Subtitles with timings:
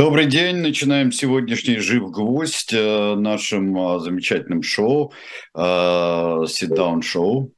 [0.00, 0.56] Добрый день.
[0.56, 5.12] Начинаем сегодняшний «Жив гвоздь» э, нашим э, замечательным шоу,
[5.54, 7.52] sit-down шоу.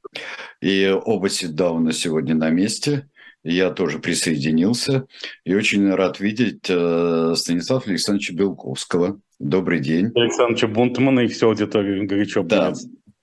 [0.61, 3.09] И оба sit-дауна сегодня на месте.
[3.45, 5.07] Я тоже присоединился.
[5.45, 9.21] И очень рад видеть э, Станислава Александровича Белковского.
[9.39, 10.11] Добрый день.
[10.13, 12.73] Александровича Бунтмана и всю аудиторию горячо да.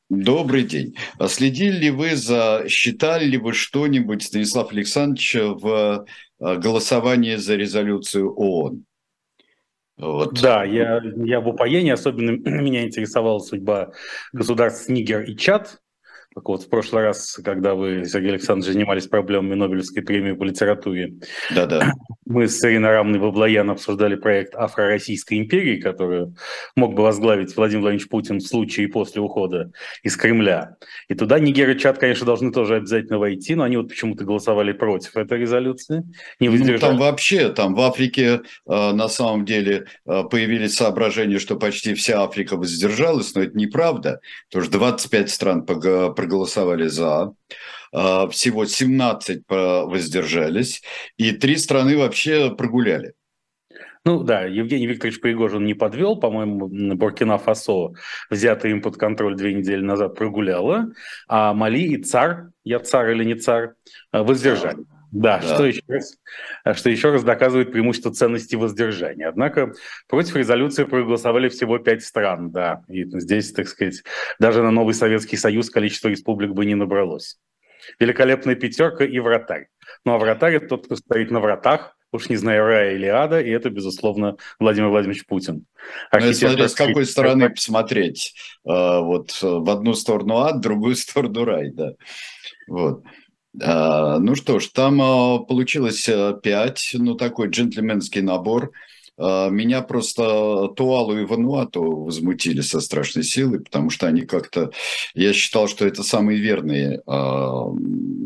[0.10, 0.96] Добрый день.
[1.18, 6.06] А следили ли вы за, считали ли вы что-нибудь, Станислав Александрович, в
[6.40, 8.86] голосовании за резолюцию ООН?
[10.00, 10.42] Вот.
[10.42, 13.92] Да, я, я в упоении, особенно меня интересовала судьба
[14.32, 15.82] государств Нигер и Чад,
[16.36, 21.16] так вот, в прошлый раз, когда вы, Сергей Александрович, занимались проблемами Нобелевской премии по литературе,
[21.50, 21.92] Да-да.
[22.30, 26.36] мы с Ириной Рамной Баблоян обсуждали проект Афро-Российской империи, которую
[26.76, 29.72] мог бы возглавить Владимир Владимирович Путин в случае после ухода
[30.04, 30.76] из Кремля.
[31.08, 34.74] И туда Нигер и Чад, конечно, должны тоже обязательно войти, но они вот почему-то голосовали
[34.74, 36.04] против этой резолюции.
[36.40, 41.56] Не ну, там вообще, там в Африке э, на самом деле э, появились соображения, что
[41.56, 45.66] почти вся Африка воздержалась, но это неправда, потому что 25 стран
[46.20, 47.34] проголосовали за,
[47.94, 50.82] а, всего 17 воздержались,
[51.16, 53.14] и три страны вообще прогуляли.
[54.04, 57.94] Ну да, Евгений Викторович Пригожин не подвел, по-моему, Буркина-Фасо,
[58.30, 60.88] взятый им под контроль две недели назад, прогуляла,
[61.30, 63.76] а Мали и ЦАР, я ЦАР или не ЦАР,
[64.12, 64.78] воздержали.
[64.78, 65.42] Да, да.
[65.42, 66.18] Что, еще раз,
[66.76, 69.28] что еще раз доказывает преимущество ценности воздержания.
[69.28, 69.74] Однако
[70.08, 72.84] против резолюции проголосовали всего пять стран, да.
[72.88, 74.04] И здесь, так сказать,
[74.40, 77.38] даже на новый Советский Союз количество республик бы не набралось.
[78.00, 79.68] Великолепная пятерка и вратарь.
[80.06, 83.42] Ну а вратарь– это тот, кто стоит на вратах, уж не знаю, рая или ада,
[83.42, 85.66] и это, безусловно, Владимир Владимирович Путин.
[86.12, 88.36] Ну, смотря с какой стороны посмотреть.
[88.66, 91.94] А, вот в одну сторону ад, в другую сторону рай, да.
[92.68, 93.04] Вот.
[93.62, 98.72] А, ну что ж, там а, получилось а, пять, ну такой джентльменский набор.
[99.18, 104.72] Меня просто Туалу и Вануату возмутили со страшной силой, потому что они как-то...
[105.14, 107.02] Я считал, что это самые верные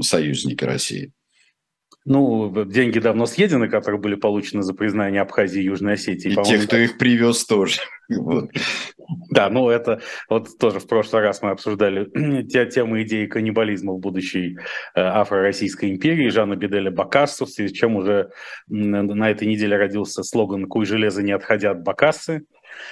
[0.03, 1.11] союзники России.
[2.06, 6.31] Ну, деньги давно съедены, которые были получены за признание Абхазии и Южной Осетии.
[6.31, 7.80] И те, кто их привез тоже.
[9.30, 14.00] Да, ну это вот тоже в прошлый раз мы обсуждали те темы идеи каннибализма в
[14.00, 14.58] будущей
[14.96, 18.30] э, Афро-Российской империи Жанна Беделя Бакассу, в связи с чем уже
[18.68, 22.46] на этой неделе родился слоган «Куй железо не отходя от Бакассы».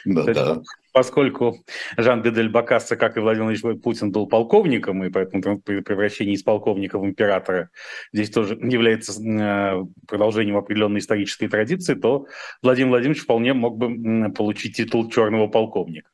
[0.05, 1.63] Да, да поскольку
[1.97, 6.43] Жан Бедель Бакасса, как и Владимир Владимирович Путин, был полковником, и поэтому при превращении из
[6.43, 7.69] полковника в императора
[8.11, 12.25] здесь тоже является э, продолжением определенной исторической традиции, то
[12.61, 16.09] Владимир Владимирович вполне мог бы получить титул черного полковника.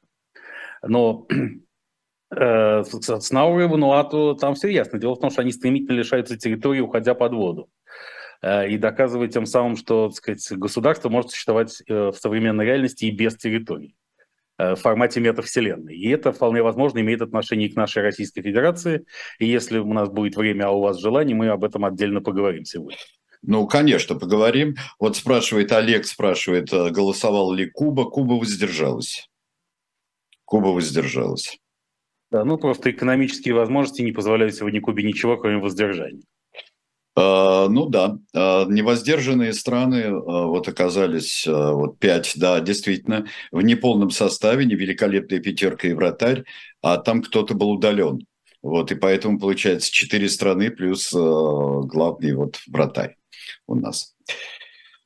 [0.84, 1.28] Но
[2.36, 5.00] э, с Наурой и Вануату там все ясно.
[5.00, 7.70] Дело в том, что они стремительно лишаются территории, уходя под воду
[8.44, 13.12] э, и доказывать тем самым, что так сказать, государство может существовать в современной реальности и
[13.12, 13.96] без территории.
[14.60, 15.96] Э, в формате метавселенной.
[15.96, 19.06] И это вполне возможно имеет отношение к нашей Российской Федерации.
[19.38, 22.66] И если у нас будет время, а у вас желание, мы об этом отдельно поговорим
[22.66, 22.98] сегодня.
[23.44, 24.76] Ну, конечно, поговорим.
[25.00, 28.06] Вот спрашивает Олег, спрашивает, э, голосовал ли Куба.
[28.06, 29.30] Куба воздержалась.
[30.44, 31.60] Куба воздержалась.
[32.32, 36.24] Да, ну просто экономические возможности не позволяют сегодня Кубе ничего, кроме воздержания.
[37.20, 44.12] А, ну да, а, невоздержанные страны а, вот оказались вот пять, да, действительно, в неполном
[44.12, 46.44] составе, не великолепная пятерка и вратарь,
[46.84, 48.28] а там кто-то был удален.
[48.62, 53.16] Вот, и поэтому получается четыре страны плюс главный вот вратарь
[53.66, 54.16] у нас.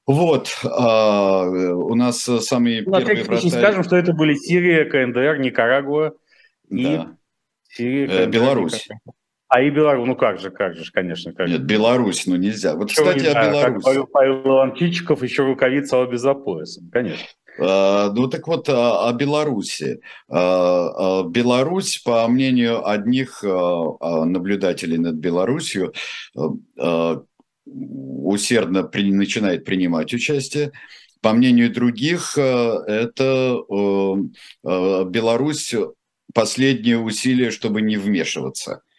[0.07, 3.49] Вот, у нас самые ну, первые вратарь...
[3.49, 6.13] Скажем, что это были Сирия, КНДР, Никарагуа
[6.69, 7.16] и да.
[7.69, 8.83] Сирия, КНДР, Беларусь.
[8.85, 9.13] Никарагуа.
[9.51, 11.34] А и Беларусь, ну как же, как же, конечно.
[11.34, 12.73] Как Нет, Беларусь, ну нельзя.
[12.73, 13.84] Вот, еще кстати, о Беларуси.
[13.84, 17.25] Как Павел Иван Чичиков, еще рукавица обе за поясом, конечно.
[17.59, 20.00] А, ну так вот, о, о Беларуси.
[20.29, 25.94] А, а, Беларусь, по мнению одних наблюдателей над Беларусью,
[27.66, 30.72] усердно при, начинает принимать участие.
[31.19, 33.58] По мнению других, это
[34.64, 35.75] Беларусь
[36.34, 38.84] последнее усилие, чтобы не вмешиваться–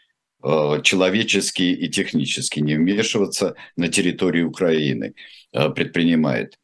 [0.83, 5.15] человечески и технически не вмешиваться на территорию Украины
[5.53, 6.59] э, предпринимает.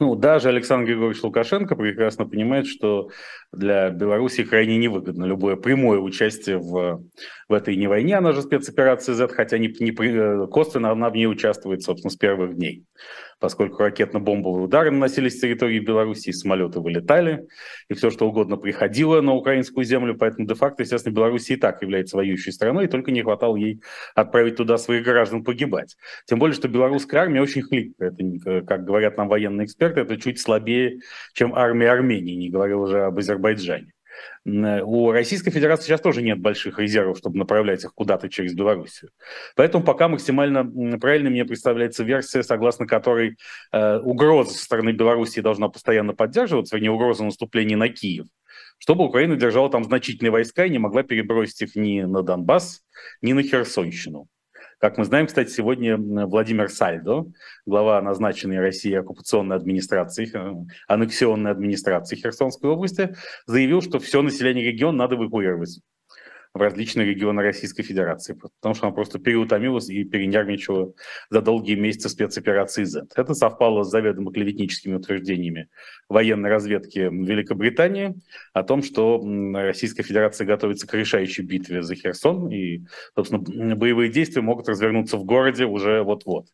[0.00, 3.10] Ну, даже Александр Григорьевич Лукашенко прекрасно понимает, что
[3.52, 7.02] для Беларуси крайне невыгодно любое прямое участие в,
[7.48, 11.26] в этой не войне, она же спецоперация Z, хотя не, не, косвенно она в ней
[11.26, 12.84] участвует, собственно, с первых дней.
[13.38, 17.46] Поскольку ракетно-бомбовые удары наносились с территории Беларуси, самолеты вылетали,
[17.88, 22.16] и все что угодно приходило на украинскую землю, поэтому де-факто, естественно, Беларусь и так является
[22.16, 23.80] воюющей страной, и только не хватало ей
[24.14, 25.96] отправить туда своих граждан погибать.
[26.26, 30.40] Тем более, что белорусская армия очень хлипкая, это, как говорят нам военные эксперты, это чуть
[30.40, 31.00] слабее,
[31.32, 33.92] чем армия Армении, не говоря уже об Азербайджане.
[34.44, 39.10] У Российской Федерации сейчас тоже нет больших резервов, чтобы направлять их куда-то через Белоруссию.
[39.56, 40.64] Поэтому пока максимально
[40.98, 43.36] правильно мне представляется версия, согласно которой
[43.72, 48.26] э, угроза со стороны Белоруссии должна постоянно поддерживаться, вернее, угроза наступления на Киев,
[48.78, 52.82] чтобы Украина держала там значительные войска и не могла перебросить их ни на Донбасс,
[53.20, 54.28] ни на Херсонщину.
[54.78, 57.26] Как мы знаем, кстати, сегодня Владимир Сальдо,
[57.66, 63.16] глава назначенной России оккупационной администрации, э, аннексионной администрации Херсонской области,
[63.46, 65.80] заявил, что все население региона надо эвакуировать
[66.58, 70.92] в различные регионы Российской Федерации, потому что она просто переутомилась и перенервничала
[71.30, 73.06] за долгие месяцы спецоперации Z.
[73.14, 75.68] Это совпало с заведомо клеветническими утверждениями
[76.08, 78.16] военной разведки Великобритании
[78.52, 79.22] о том, что
[79.54, 82.82] Российская Федерация готовится к решающей битве за Херсон, и,
[83.14, 86.46] собственно, боевые действия могут развернуться в городе уже вот-вот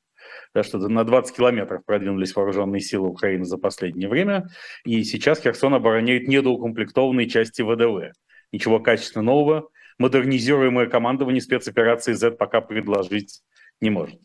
[0.53, 4.49] так что на 20 километров продвинулись вооруженные силы Украины за последнее время,
[4.85, 8.15] и сейчас Херсон обороняет недоукомплектованные части ВДВ.
[8.53, 9.69] Ничего качественно нового
[9.99, 13.43] модернизируемое командование спецоперации Z пока предложить
[13.81, 14.21] не может.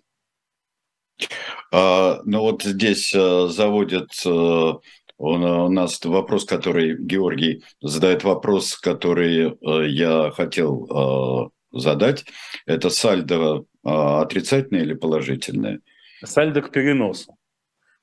[1.71, 4.80] А, ну вот здесь а, заводят а,
[5.18, 12.25] он, у нас вопрос, который Георгий задает вопрос, который а, я хотел задать.
[12.66, 15.81] Это сальдо отрицательное или положительное?
[16.24, 17.38] Сальдо к переносу.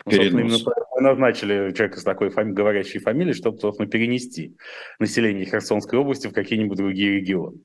[0.09, 0.65] Перенос.
[0.65, 4.57] Мы назначили человека с такой фами- говорящей фамилией, чтобы, собственно, перенести
[4.99, 7.59] население Херсонской области в какие-нибудь другие регионы.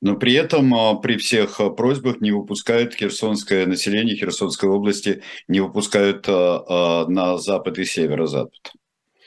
[0.00, 6.26] Но при этом а, при всех просьбах не выпускают херсонское население Херсонской области, не выпускают
[6.28, 8.72] а, а, на запад и северо-запад.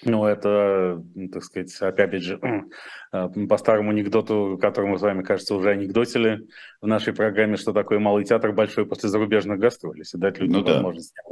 [0.03, 1.01] Ну, это,
[1.31, 2.39] так сказать, опять же,
[3.11, 6.47] по старому анекдоту, которому с вами, кажется, уже анекдотили
[6.81, 10.67] в нашей программе, что такое малый театр большой после зарубежных гастролей, если дать людям ну,
[10.67, 11.31] возможность да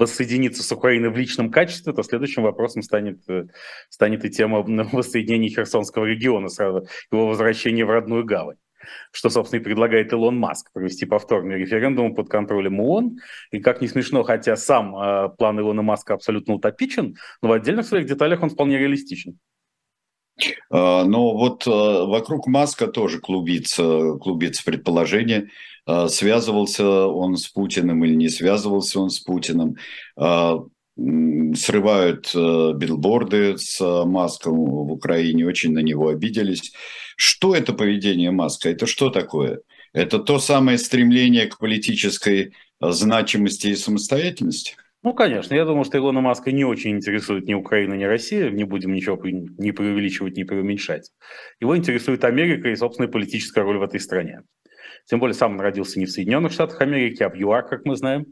[0.00, 3.44] воссоединиться с Украиной в личном качестве, то следующим вопросом станет, э,
[3.90, 4.62] станет и тема
[4.92, 8.56] воссоединения Херсонского региона, сразу его возвращения в родную гавань
[9.12, 13.18] что, собственно, и предлагает Илон Маск, провести повторный референдум под контролем ООН.
[13.50, 17.84] И как не смешно, хотя сам э, план Илона Маска абсолютно утопичен, но в отдельных
[17.84, 19.38] своих деталях он вполне реалистичен.
[20.70, 25.48] А, но вот э, вокруг Маска тоже клубится, клубится предположение,
[26.08, 29.76] связывался он с Путиным или не связывался он с Путиным.
[30.16, 30.60] А,
[31.54, 36.72] срывают э, билборды с Маском в Украине, очень на него обиделись.
[37.16, 38.68] Что это поведение Маска?
[38.68, 39.60] Это что такое?
[39.92, 44.74] Это то самое стремление к политической значимости и самостоятельности?
[45.02, 45.54] Ну, конечно.
[45.54, 48.50] Я думаю, что Илона Маска не очень интересует ни Украина, ни Россия.
[48.50, 51.10] Не будем ничего ни преувеличивать, ни преуменьшать.
[51.58, 54.42] Его интересует Америка и собственная политическая роль в этой стране.
[55.10, 57.96] Тем более сам он родился не в Соединенных Штатах Америки, а в ЮАР, как мы
[57.96, 58.26] знаем.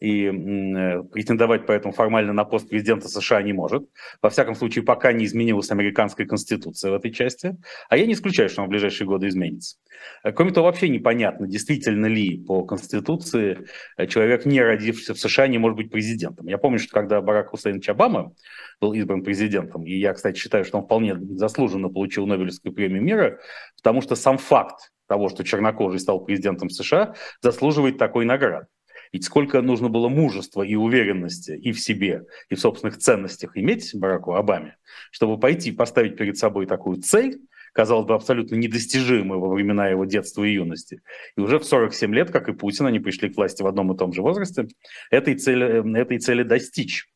[0.00, 3.84] И э, претендовать поэтому формально на пост президента США не может.
[4.22, 7.56] Во всяком случае, пока не изменилась американская конституция в этой части.
[7.90, 9.76] А я не исключаю, что она в ближайшие годы изменится.
[10.24, 13.66] Э, кроме того, вообще непонятно, действительно ли по конституции
[13.98, 16.46] э, человек, не родившийся в США, не может быть президентом.
[16.46, 18.32] Я помню, что когда Барак Хусейнович Обама
[18.80, 23.38] был избран президентом, и я, кстати, считаю, что он вполне заслуженно получил Нобелевскую премию мира,
[23.76, 28.66] потому что сам факт того, что чернокожий стал президентом США, заслуживает такой награды.
[29.12, 33.90] Ведь сколько нужно было мужества и уверенности и в себе, и в собственных ценностях иметь
[33.94, 34.78] Бараку Обаме,
[35.10, 37.42] чтобы пойти поставить перед собой такую цель,
[37.74, 41.02] казалось бы, абсолютно недостижимую во времена его детства и юности.
[41.36, 43.98] И уже в 47 лет, как и Путин, они пришли к власти в одном и
[43.98, 44.66] том же возрасте,
[45.10, 47.11] этой цели, этой цели достичь.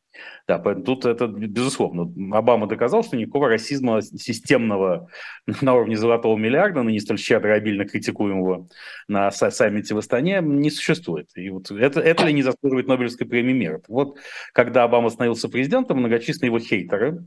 [0.47, 2.09] Да, поэтому тут это безусловно.
[2.35, 5.09] Обама доказал, что никакого расизма системного
[5.61, 8.69] на уровне золотого миллиарда, но не столь щедро обильно критикуемого
[9.09, 11.29] на саммите в Астане, не существует.
[11.35, 13.81] И вот это, это ли не заслуживает Нобелевской премии мира?
[13.89, 14.19] Вот
[14.53, 17.25] когда Обама становился президентом, многочисленные его хейтеры,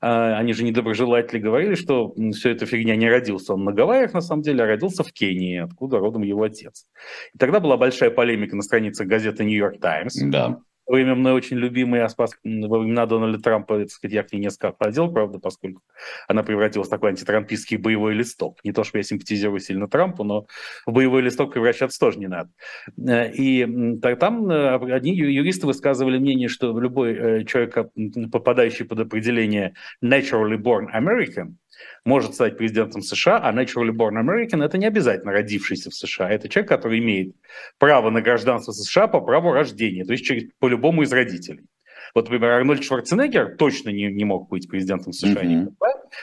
[0.00, 4.20] а, они же недоброжелатели, говорили, что все это фигня не родился он на Гавайях, на
[4.20, 6.86] самом деле, а родился в Кении, откуда родом его отец.
[7.34, 10.14] И тогда была большая полемика на страницах газеты «Нью-Йорк Таймс».
[10.14, 10.60] Да
[10.92, 14.74] время мной очень любимый, а во времена Дональда Трампа, так сказать, я к ней несколько
[14.78, 15.82] ходил, правда, поскольку
[16.28, 18.58] она превратилась в такой антитрампийский боевой листок.
[18.64, 20.46] Не то, что я симпатизирую сильно Трампу, но
[20.86, 22.50] в боевой листок превращаться тоже не надо.
[22.98, 27.76] Э, и там э, одни юристы высказывали мнение, что любой э, человек,
[28.30, 31.54] попадающий под определение naturally born American,
[32.04, 36.30] может стать президентом США, а naturally born American– это не обязательно родившийся в США.
[36.30, 37.34] Это человек, который имеет
[37.78, 41.66] право на гражданство США по праву рождения, то есть через, по любому из родителей.
[42.14, 45.74] Вот, например, Арнольд Шварценеггер точно не, не мог быть президентом США mm-hmm.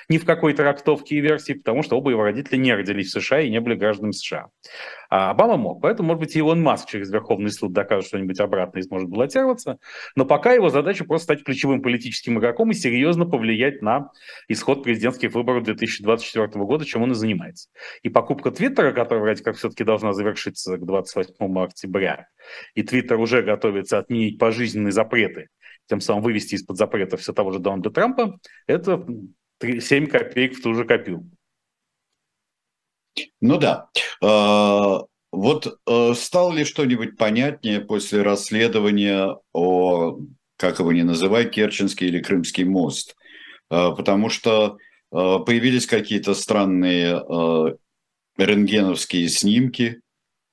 [0.10, 3.42] Ни в какой трактовке и версии, потому что оба его родителя не родились в США
[3.42, 4.48] и не были гражданами США.
[5.10, 5.82] А Обама мог.
[5.82, 9.78] Поэтому, может быть, Илон Маск через Верховный суд докажет что-нибудь обратное и сможет баллотироваться.
[10.16, 14.12] Но пока его задача просто стать ключевым политическим игроком и серьезно повлиять на
[14.48, 17.70] исход президентских выборов 2024 года, чем он и занимается.
[18.02, 22.28] И покупка Твиттера, которая вроде как все-таки должна завершиться к 28 октября,
[22.74, 25.48] и Твиттер уже готовится отменить пожизненные запреты
[25.88, 29.06] тем самым вывести из-под запрета все того же Дональда Трампа, это
[29.62, 31.30] 7 копеек в ту же копилку.
[33.42, 33.90] Ну да.
[34.24, 40.20] А, вот э, стало ли что-нибудь понятнее после расследования о,
[40.58, 43.16] как его ни называй, Керченский или Крымский мост?
[43.70, 44.78] А, потому что
[45.12, 47.24] э, появились какие-то странные
[48.38, 50.02] рентгеновские снимки,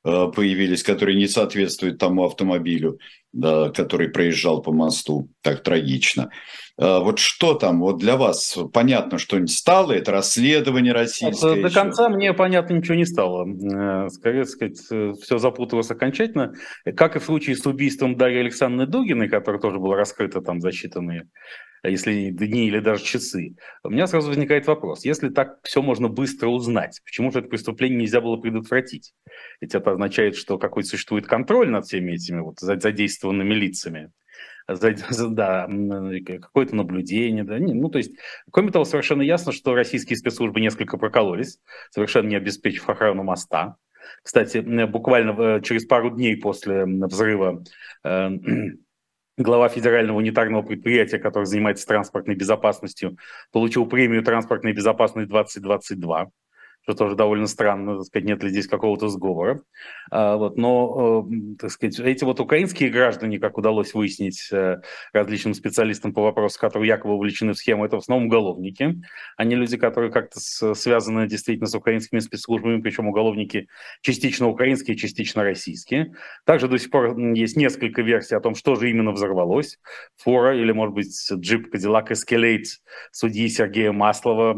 [0.04, 2.98] появились, которые не соответствуют тому автомобилю
[3.34, 6.30] да, который проезжал по мосту так трагично.
[6.78, 9.92] А вот что там вот для вас понятно что-нибудь стало?
[9.92, 11.60] Это расследование российское?
[11.60, 13.46] До конца мне понятно ничего не стало.
[13.46, 16.54] Э, скорее сказать, э, все запуталось окончательно.
[16.96, 20.70] Как и в случае с убийством Дарьи Александровны Дугиной, которое тоже было раскрыто там за
[20.70, 21.22] считанные
[21.88, 23.56] если дни или даже часы.
[23.82, 28.00] У меня сразу возникает вопрос, если так все можно быстро узнать, почему же это преступление
[28.00, 29.12] нельзя было предотвратить?
[29.60, 34.10] Ведь это означает, что какой существует контроль над всеми этими вот задействованными лицами
[34.66, 35.68] да,
[36.40, 37.44] какое-то наблюдение.
[37.44, 38.12] Да, ну, то есть,
[38.50, 41.58] кроме того, совершенно ясно, что российские спецслужбы несколько прокололись,
[41.90, 43.76] совершенно не обеспечив охрану моста.
[44.22, 47.64] Кстати, буквально э, через пару дней после взрыва
[48.04, 48.30] э,
[49.36, 53.16] глава федерального унитарного предприятия, который занимается транспортной безопасностью,
[53.52, 56.30] получил премию «Транспортная безопасность 2022»
[56.84, 59.62] что тоже довольно странно, так сказать, нет ли здесь какого-то сговора.
[60.10, 64.82] А, вот, но, э, так сказать, эти вот украинские граждане, как удалось выяснить э,
[65.14, 69.00] различным специалистам по вопросу, которые якобы увлечены в схему, это в основном уголовники.
[69.38, 73.68] Они люди, которые как-то связаны действительно с украинскими спецслужбами, причем уголовники
[74.02, 76.12] частично украинские, частично российские.
[76.44, 79.78] Также до сих пор есть несколько версий о том, что же именно взорвалось.
[80.18, 82.64] Фора или, может быть, джип Cadillac Escalade
[83.10, 84.54] судьи Сергея Маслова,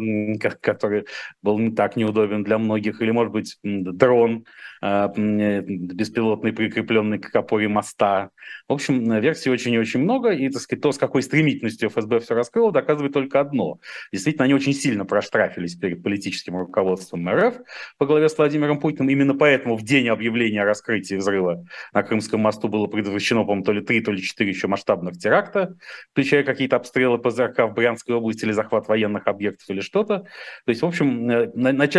[0.60, 1.06] который
[1.40, 4.44] был не так неудобен удобен для многих, или, может быть, дрон
[4.82, 8.30] а, э, беспилотный, прикрепленный к опоре моста.
[8.68, 12.20] В общем, версий очень и очень много, и так сказать, то, с какой стремительностью ФСБ
[12.20, 13.78] все раскрыло, доказывает только одно.
[14.12, 17.56] Действительно, они очень сильно проштрафились перед политическим руководством РФ
[17.98, 19.10] по главе с Владимиром Путиным.
[19.10, 23.72] Именно поэтому в день объявления о раскрытии взрыва на Крымском мосту было предотвращено, по-моему, то
[23.72, 25.76] ли три, то ли четыре еще масштабных теракта,
[26.12, 30.20] включая какие-то обстрелы ПЗРК в Брянской области или захват военных объектов или что-то.
[30.20, 31.50] То есть, в общем, э,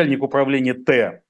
[0.08, 1.22] начальник управления Т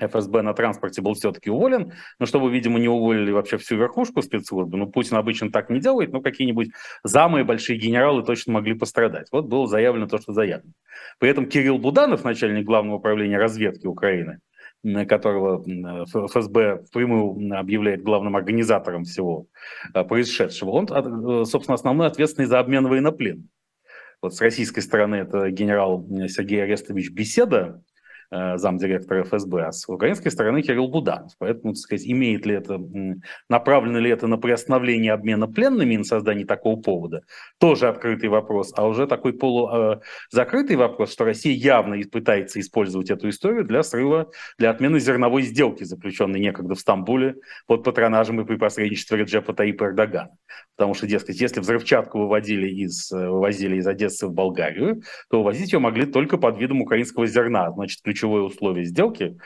[0.00, 4.78] ФСБ на транспорте был все-таки уволен, но чтобы, видимо, не уволили вообще всю верхушку спецслужбы,
[4.78, 6.70] ну, Путин обычно так не делает, но какие-нибудь
[7.04, 9.28] замы и большие генералы точно могли пострадать.
[9.30, 10.72] Вот было заявлено то, что заявлено.
[11.18, 14.38] При этом Кирилл Буданов, начальник главного управления разведки Украины,
[15.06, 15.62] которого
[16.06, 19.48] ФСБ впрямую объявляет главным организатором всего
[19.92, 23.44] э, происшедшего, он, э, собственно, основной ответственный за обмен военнопленных.
[24.22, 27.82] Вот с российской стороны это генерал Сергей Арестович Беседа,
[28.30, 31.32] замдиректора ФСБ, а с украинской стороны Кирилл Буданов.
[31.38, 32.78] Поэтому, так сказать, имеет ли это,
[33.48, 37.22] направлено ли это на приостановление обмена пленными и на создание такого повода,
[37.58, 38.72] тоже открытый вопрос.
[38.76, 44.70] А уже такой полузакрытый вопрос, что Россия явно пытается использовать эту историю для срыва, для
[44.70, 50.30] отмены зерновой сделки, заключенной некогда в Стамбуле под патронажем и при посредничестве Реджепа Таипа Эрдогана.
[50.76, 55.72] Потому что, дескать, если взрывчатку выводили из, э, вывозили из Одессы в Болгарию, то вывозить
[55.72, 57.70] ее могли только под видом украинского зерна.
[57.72, 59.38] Значит, ключ ключевое условие сделки,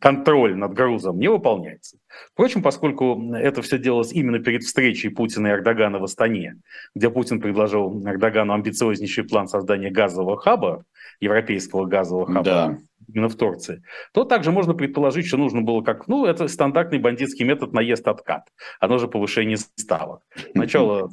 [0.00, 1.98] контроль над грузом не выполняется.
[2.32, 6.56] Впрочем, поскольку это все делалось именно перед встречей Путина и Эрдогана в Астане,
[6.94, 10.84] где Путин предложил Эрдогану амбициознейший план создания газового хаба,
[11.20, 12.78] европейского газового хаба, да
[13.12, 17.44] именно в Турции, то также можно предположить, что нужно было как, ну, это стандартный бандитский
[17.44, 18.48] метод наезд-откат,
[18.80, 20.22] оно же повышение ставок.
[20.52, 21.08] Сначала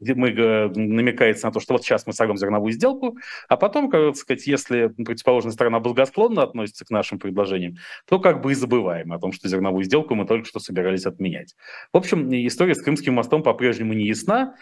[0.00, 4.16] мы, э, намекается на то, что вот сейчас мы сорвем зерновую сделку, а потом, как
[4.16, 7.76] сказать, если противоположная сторона благосклонно относится к нашим предложениям,
[8.08, 11.54] то как бы и забываем о том, что зерновую сделку мы только что собирались отменять.
[11.92, 14.54] В общем, история с Крымским мостом по-прежнему не ясна,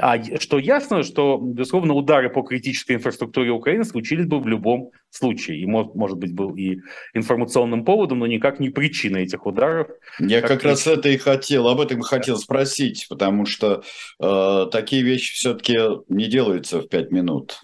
[0.00, 5.58] а что ясно, что, безусловно, удары по критической инфраструктуре Украины случились бы в любом случае,
[5.58, 6.78] и может, может быть был и
[7.14, 9.88] информационным поводом, но никак не причиной этих ударов.
[10.18, 13.82] Я как, как раз это и хотел, об этом хотел спросить, потому что
[14.20, 17.58] э, такие вещи все-таки не делаются в пять минут.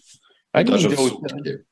[0.53, 1.65] Они даже не делаются.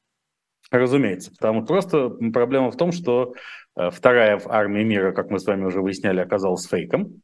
[0.70, 3.34] Разумеется, потому просто проблема в том, что
[3.76, 7.22] э, вторая армия мира, как мы с вами уже выясняли, оказалась фейком.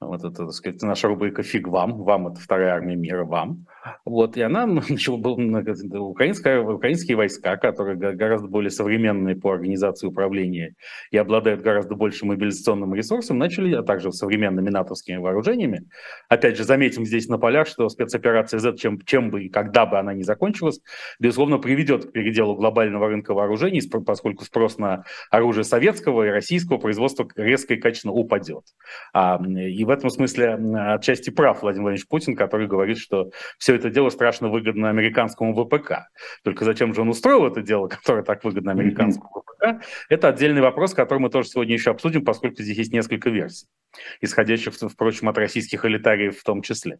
[0.00, 3.66] Вот это, так сказать, наша рубрика «Фиг вам», вам это вторая армия мира, вам.
[4.04, 10.76] Вот, и она, начала, украинская, украинские войска, которые гораздо более современные по организации управления
[11.10, 15.88] и обладают гораздо большим мобилизационным ресурсом, начали, а также современными натовскими вооружениями.
[16.28, 19.98] Опять же, заметим здесь на полях, что спецоперация Z, чем, чем бы и когда бы
[19.98, 20.80] она ни закончилась,
[21.18, 27.26] безусловно, приведет к переделу глобального рынка вооружений, поскольку спрос на оружие советского и российского производства
[27.34, 28.62] резко и качественно упадет.
[29.12, 30.58] А, и в этом смысле
[30.92, 36.10] отчасти прав Владимир Владимирович Путин, который говорит, что все это дело страшно выгодно американскому ВПК.
[36.44, 39.57] Только зачем же он устроил это дело, которое так выгодно американскому ВПК,
[40.08, 43.66] это отдельный вопрос, который мы тоже сегодня еще обсудим, поскольку здесь есть несколько версий,
[44.20, 46.98] исходящих, впрочем, от российских элитариев в том числе.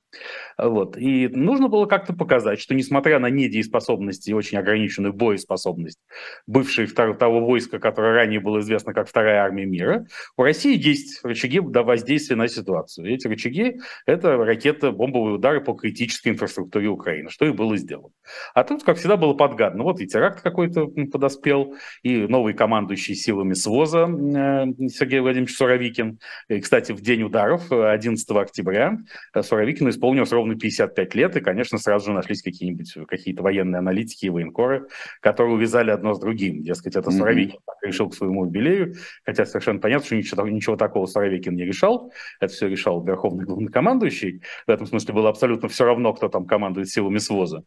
[0.56, 0.96] Вот.
[0.96, 5.98] И нужно было как-то показать, что несмотря на недееспособность и очень ограниченную боеспособность
[6.46, 11.60] бывшей того войска, которое ранее было известно как Вторая армия мира, у России есть рычаги
[11.60, 13.08] воздействия на ситуацию.
[13.08, 18.10] И эти рычаги– это ракеты, бомбовые удары по критической инфраструктуре Украины, что и было сделано.
[18.54, 19.84] А тут, как всегда, было подгадано.
[19.84, 26.18] Вот и теракт какой-то подоспел, и новый командующий силами СВОЗа э, Сергей Владимирович Суровикин.
[26.48, 28.98] И, кстати, в день ударов, 11 октября,
[29.34, 34.26] э, Суровикину исполнилось ровно 55 лет, и, конечно, сразу же нашлись какие-нибудь какие-то военные аналитики
[34.26, 34.86] и военкоры,
[35.20, 36.62] которые увязали одно с другим.
[36.62, 37.86] Дескать, это Суровикин mm-hmm.
[37.86, 42.12] решил к своему юбилею, хотя совершенно понятно, что ничего, ничего такого Суровикин не решал.
[42.40, 44.42] Это все решал верховный главнокомандующий.
[44.66, 47.64] В этом смысле было абсолютно все равно, кто там командует силами СВОЗа.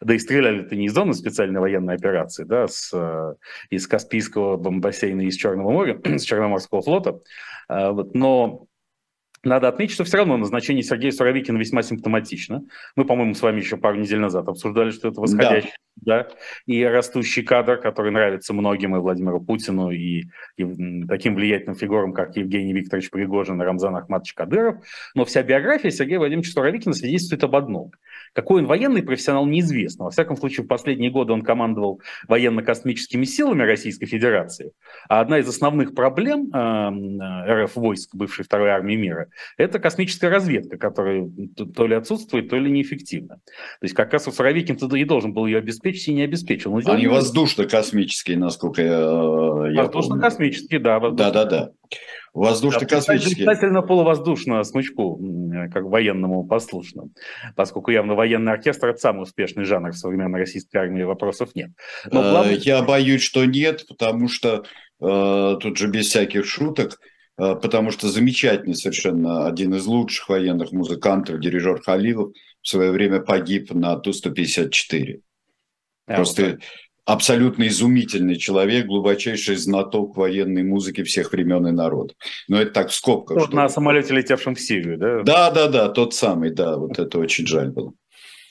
[0.00, 3.34] Да и стреляли-то не из зоны специальной военной операции, да, с, э,
[3.70, 4.17] из Каспийского
[4.80, 7.20] бассейна, из Черного моря, с Черноморского флота.
[7.68, 8.66] А, вот, но
[9.44, 12.64] надо отметить, что все равно назначение Сергея Суровикина весьма симптоматично.
[12.96, 15.78] Мы, по-моему, с вами еще пару недель назад обсуждали, что это восходящий да.
[16.00, 16.28] Да,
[16.66, 20.26] и растущий кадр, который нравится многим, и Владимиру Путину, и,
[20.56, 24.76] и таким влиятельным фигурам, как Евгений Викторович Пригожин и Рамзан Ахматович Кадыров.
[25.16, 27.92] Но вся биография Сергея Владимировича Суровикина свидетельствует об одном–
[28.32, 30.04] какой он военный профессионал, неизвестно.
[30.04, 34.72] Во всяком случае, в последние годы он командовал военно-космическими силами Российской Федерации.
[35.08, 40.78] А одна из основных проблем э, РФ войск бывшей второй армии мира– это космическая разведка,
[40.78, 41.28] которая
[41.74, 43.36] то ли отсутствует, то ли неэффективна.
[43.36, 46.72] То есть как раз Суровикин и должен был ее обеспечить и не обеспечил.
[46.72, 51.00] Но Они воздушно-космические, насколько я, Воздушно-космические, да.
[51.00, 51.70] Да-да-да.
[52.34, 53.46] Воздушно-космические.
[53.46, 55.20] Обязательно полувоздушно смычку,
[55.72, 57.08] как военному послушно,
[57.56, 61.70] поскольку явно военный оркестр– это самый успешный жанр в современной российской армии, вопросов нет.
[62.10, 62.54] Но э, главное...
[62.54, 64.64] Я боюсь, что нет, потому что
[65.00, 67.00] э, тут же без всяких шуток,
[67.38, 73.72] потому что замечательный совершенно один из лучших военных музыкантов, дирижер Халилов, в свое время погиб
[73.72, 75.20] на Ту-154.
[76.06, 76.60] А, Просто вот
[77.08, 82.16] абсолютно изумительный человек, глубочайший знаток военной музыки всех времен и народов.
[82.48, 83.38] Но это так в скобках.
[83.38, 85.22] Тот на самолете, летевшем в Сирию, да?
[85.22, 87.94] Да, да, да, тот самый, да, вот это очень жаль было.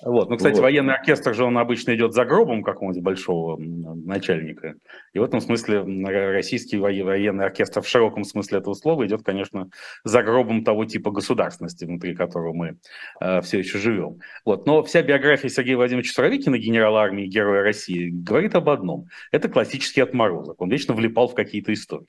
[0.04, 0.30] Вот.
[0.30, 0.64] Ну, кстати, вот.
[0.64, 4.76] военный оркестр же он обычно идет за гробом какого-нибудь большого начальника.
[5.14, 9.70] И в этом смысле российский военный оркестр в широком смысле этого слова идет, конечно,
[10.04, 12.78] за гробом того типа государственности, внутри которого мы
[13.20, 14.20] э, все еще живем.
[14.46, 14.68] Вот.
[14.68, 19.06] Но вся биография Сергея Владимировича Суровикина, генерала армии, героя России, говорит об одном.
[19.32, 20.62] Это классический отморозок.
[20.62, 22.08] Он вечно влипал в какие-то истории.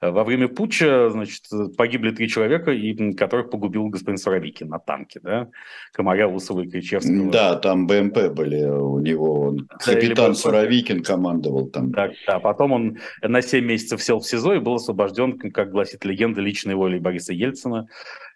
[0.00, 1.42] Во время путча, значит,
[1.76, 5.48] погибли три человека, и, которых погубил господин Суровикин на танке, да,
[5.92, 7.30] Комаря, Усова и Кричевского.
[7.30, 11.90] Да, там БМП были у него, капитан Суровикин командовал там.
[11.90, 16.04] Да, да, потом он на 7 месяцев сел в СИЗО и был освобожден, как гласит
[16.04, 17.86] легенда, личной волей Бориса Ельцина,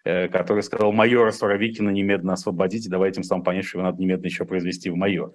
[0.03, 4.01] э, который сказал, майора Суровикина немедленно освободить, и давайте им сам понять, что его надо
[4.01, 5.33] немедленно еще произвести в майор.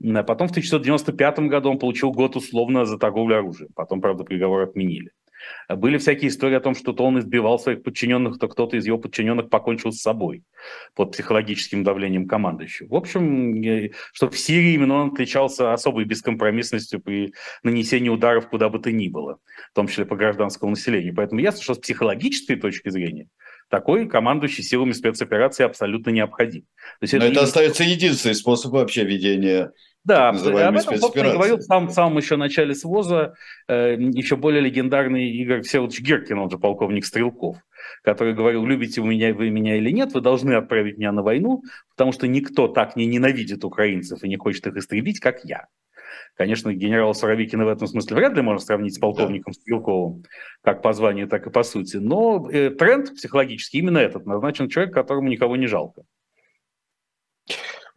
[0.00, 3.70] Потом в 1995 году он получил год условно за торговлю оружием.
[3.74, 5.12] Потом, правда, приговор отменили.
[5.68, 8.98] Были всякие истории о том, что то он избивал своих подчиненных, то кто-то из его
[8.98, 10.42] подчиненных покончил с собой
[10.94, 12.88] под психологическим давлением командующего.
[12.88, 18.78] В общем, что в Сирии именно он отличался особой бескомпромиссностью при нанесении ударов куда бы
[18.78, 19.38] то ни было,
[19.72, 21.14] в том числе по гражданскому населению.
[21.14, 23.28] Поэтому ясно, что с психологической точки зрения
[23.68, 26.62] такой командующий силами спецоперации абсолютно необходим.
[26.62, 29.70] То есть Но это, это остается единственный способ вообще ведения
[30.04, 33.34] да, об этом, собственно, говорил в самом, самом еще начале СВОЗа
[33.68, 37.58] э, еще более легендарный Игорь Всеволодович Геркин, он же полковник Стрелков,
[38.02, 41.62] который говорил, любите вы меня, вы меня или нет, вы должны отправить меня на войну,
[41.90, 45.66] потому что никто так не ненавидит украинцев и не хочет их истребить, как я.
[46.36, 49.52] Конечно, генерал Суровикина в этом смысле вряд ли можно сравнить с полковником.
[49.52, 50.24] Стрелковым,
[50.62, 51.98] как по званию, так и по сути.
[51.98, 54.24] Но э, тренд психологически именно этот.
[54.26, 56.02] Назначен человек, которому никого не жалко.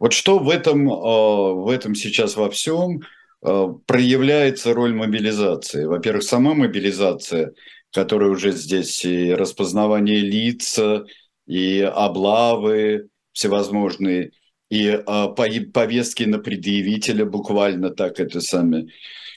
[0.04, 3.00] Вот что в этом, э, в этом сейчас во всем
[3.40, 5.86] проявляется роль мобилизации.
[5.86, 7.54] Во-первых, сама мобилизация,
[7.90, 10.78] которая уже здесь и распознавание лиц,
[11.46, 14.32] и облавы всевозможные,
[14.68, 14.98] и
[15.72, 18.88] повестки на предъявителя буквально так это самое,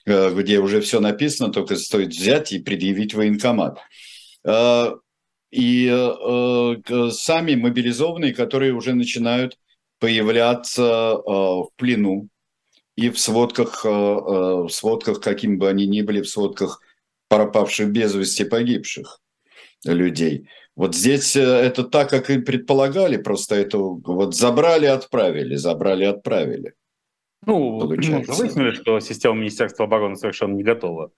[0.05, 3.79] где уже все написано, только стоит взять и предъявить военкомат.
[5.51, 6.11] И
[7.11, 9.57] сами мобилизованные, которые уже начинают
[9.99, 12.29] появляться в плену,
[12.97, 16.81] и в сводках, э, э, в сводках, какими бы они ни были, в сводках
[17.29, 19.21] пропавших без вести погибших
[19.85, 20.49] людей.
[20.75, 26.73] Вот здесь э, это так, как и предполагали, просто это вот забрали, отправили, забрали, отправили.
[27.45, 31.11] Ну, мы выяснили, что система Министерства обороны совершенно не готова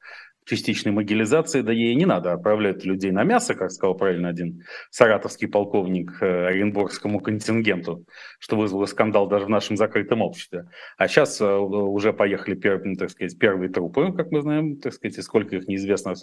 [0.50, 5.48] частичной могилизации, да ей не надо отправлять людей на мясо, как сказал правильно один саратовский
[5.48, 8.06] полковник э, Оренбургскому контингенту,
[8.40, 10.66] что вызвало скандал даже в нашем закрытом обществе.
[10.98, 15.18] А сейчас э, уже поехали первые, так сказать, первые трупы, как мы знаем, так сказать,
[15.18, 16.14] и сколько их неизвестно.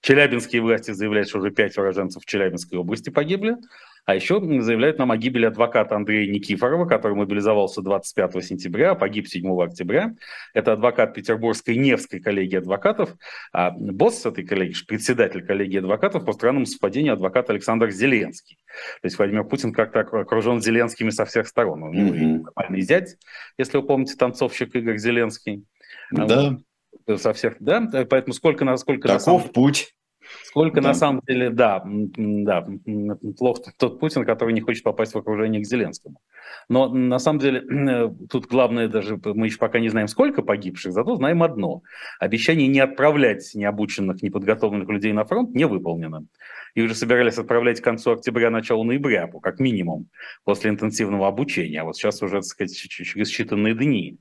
[0.00, 3.56] Челябинские власти заявляют, что уже пять уроженцев в Челябинской области погибли.
[4.04, 9.26] А еще заявляют нам о гибели адвоката Андрея Никифорова, который мобилизовался 25 сентября, а погиб
[9.26, 10.14] 7 октября.
[10.52, 13.14] Это адвокат Петербургской Невской коллегии адвокатов.
[13.52, 18.58] А босс этой коллегии, председатель коллегии адвокатов, по странному совпадению адвокат Александр Зеленский.
[19.00, 21.82] То есть Владимир Путин как-то окружен Зеленскими со всех сторон.
[21.82, 22.44] У него mm-hmm.
[22.56, 23.16] нормальный зять,
[23.56, 25.64] если вы помните, танцовщик Игорь Зеленский.
[26.10, 26.58] Да.
[27.06, 29.08] Вот, со всех, да, поэтому сколько, насколько...
[29.08, 29.94] Таков на путь.
[30.44, 30.88] Сколько да.
[30.88, 32.66] на самом деле, да, да,
[33.38, 36.20] плохо тот Путин, который не хочет попасть в окружение к Зеленскому.
[36.68, 37.62] Но на самом деле
[38.30, 41.82] тут главное даже, мы еще пока не знаем, сколько погибших, зато знаем одно.
[42.18, 46.26] Обещание не отправлять необученных, неподготовленных людей на фронт не выполнено.
[46.74, 50.08] И уже собирались отправлять к концу октября, начало ноября, как минимум,
[50.44, 51.82] после интенсивного обучения.
[51.82, 54.18] А вот сейчас уже, так сказать, через считанные дни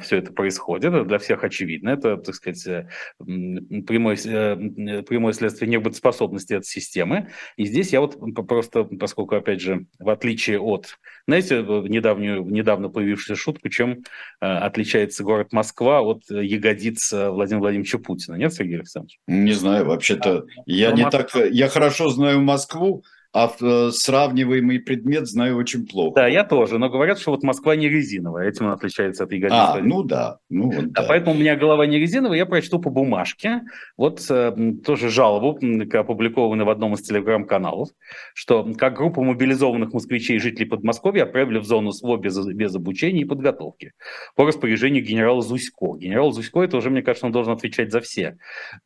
[0.00, 0.92] все это происходит.
[0.92, 1.90] Это для всех очевидно.
[1.90, 7.30] Это, так сказать, э, прямое, э, прямое следствие неработоспособности этой системы.
[7.56, 8.16] И здесь я вот
[8.46, 14.04] просто, поскольку, опять же, в отличие от, знаете, недавнюю, недавно появившуюся шутку, чем
[14.40, 18.36] э, отличается город Москва от ягодиц Владимира Владимировича Путина.
[18.36, 19.18] Нет, Сергей Александрович?
[19.26, 21.22] Не знаю, вообще-то а, я не Москва...
[21.22, 21.50] так...
[21.50, 26.20] Я хорошо знаю Москву, а э, сравниваемый предмет знаю очень плохо.
[26.20, 29.56] Да, я тоже, но говорят, что вот Москва не резиновая, этим она отличается от ягодицы.
[29.56, 30.38] А, ну да.
[30.50, 31.04] Ну, вот, да.
[31.08, 33.62] Поэтому у меня голова не резиновая, я прочту по бумажке,
[33.96, 35.58] вот э, тоже жалобу,
[35.92, 37.88] опубликованную в одном из телеграм-каналов,
[38.34, 43.22] что как группа мобилизованных москвичей и жителей Подмосковья отправили в зону СВО без, без обучения
[43.22, 43.92] и подготовки
[44.36, 45.96] по распоряжению генерала Зусько.
[45.96, 48.36] Генерал Зусько, это уже, мне кажется, он должен отвечать за все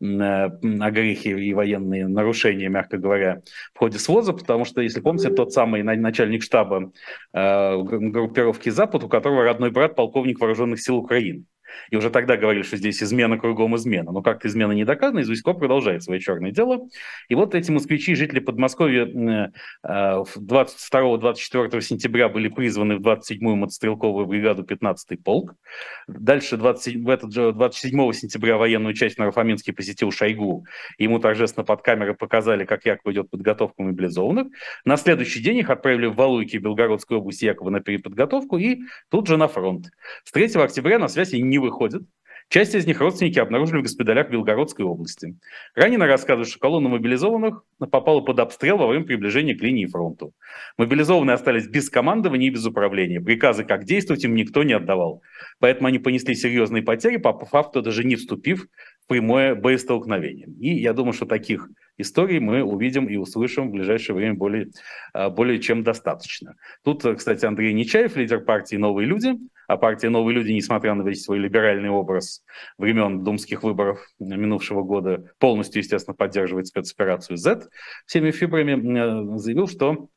[0.00, 3.42] э, огрехи и военные нарушения, мягко говоря,
[3.74, 6.92] в ходе своза, потому что, если помните, тот самый начальник штаба
[7.32, 11.44] э, группировки «Запад», у которого родной брат полковник вооруженных сил Украины.
[11.90, 14.12] И уже тогда говорили, что здесь измена кругом измена.
[14.12, 16.88] Но как-то измена не доказана, и Зусько продолжает свое черное дело.
[17.28, 19.06] И вот эти москвичи, жители Подмосковья
[19.84, 25.54] 22-24 э, сентября были призваны в 27-ю мотострелковую бригаду 15-й полк.
[26.08, 30.66] Дальше 20, в этот же 27 сентября военную часть Нарафаминский посетил Шойгу.
[30.98, 34.48] Ему торжественно под камерой показали, как якобы идет подготовка мобилизованных.
[34.84, 39.36] На следующий день их отправили в Валуйки Белгородской области якобы на переподготовку и тут же
[39.36, 39.86] на фронт.
[40.24, 42.02] С 3 октября на связь не выходят.
[42.48, 45.36] Часть из них родственники обнаружили в госпиталях Белгородской области.
[45.74, 50.30] Ранее рассказывают, что колонна мобилизованных попала под обстрел во время приближения к линии фронта.
[50.78, 53.20] Мобилизованные остались без командования и без управления.
[53.20, 55.22] Приказы, как действовать, им никто не отдавал.
[55.58, 58.68] Поэтому они понесли серьезные потери, по факту даже не вступив
[59.04, 60.46] в прямое боестолкновение.
[60.60, 64.68] И я думаю, что таких историй мы увидим и услышим в ближайшее время более,
[65.12, 66.56] а, более чем достаточно.
[66.84, 69.34] Тут, кстати, Андрей Нечаев, лидер партии «Новые люди»,
[69.68, 72.42] а партия «Новые люди», несмотря на весь свой либеральный образ
[72.78, 77.68] времен думских выборов минувшего года, полностью, естественно, поддерживает спецоперацию Z
[78.06, 80.08] всеми фибрами, заявил, что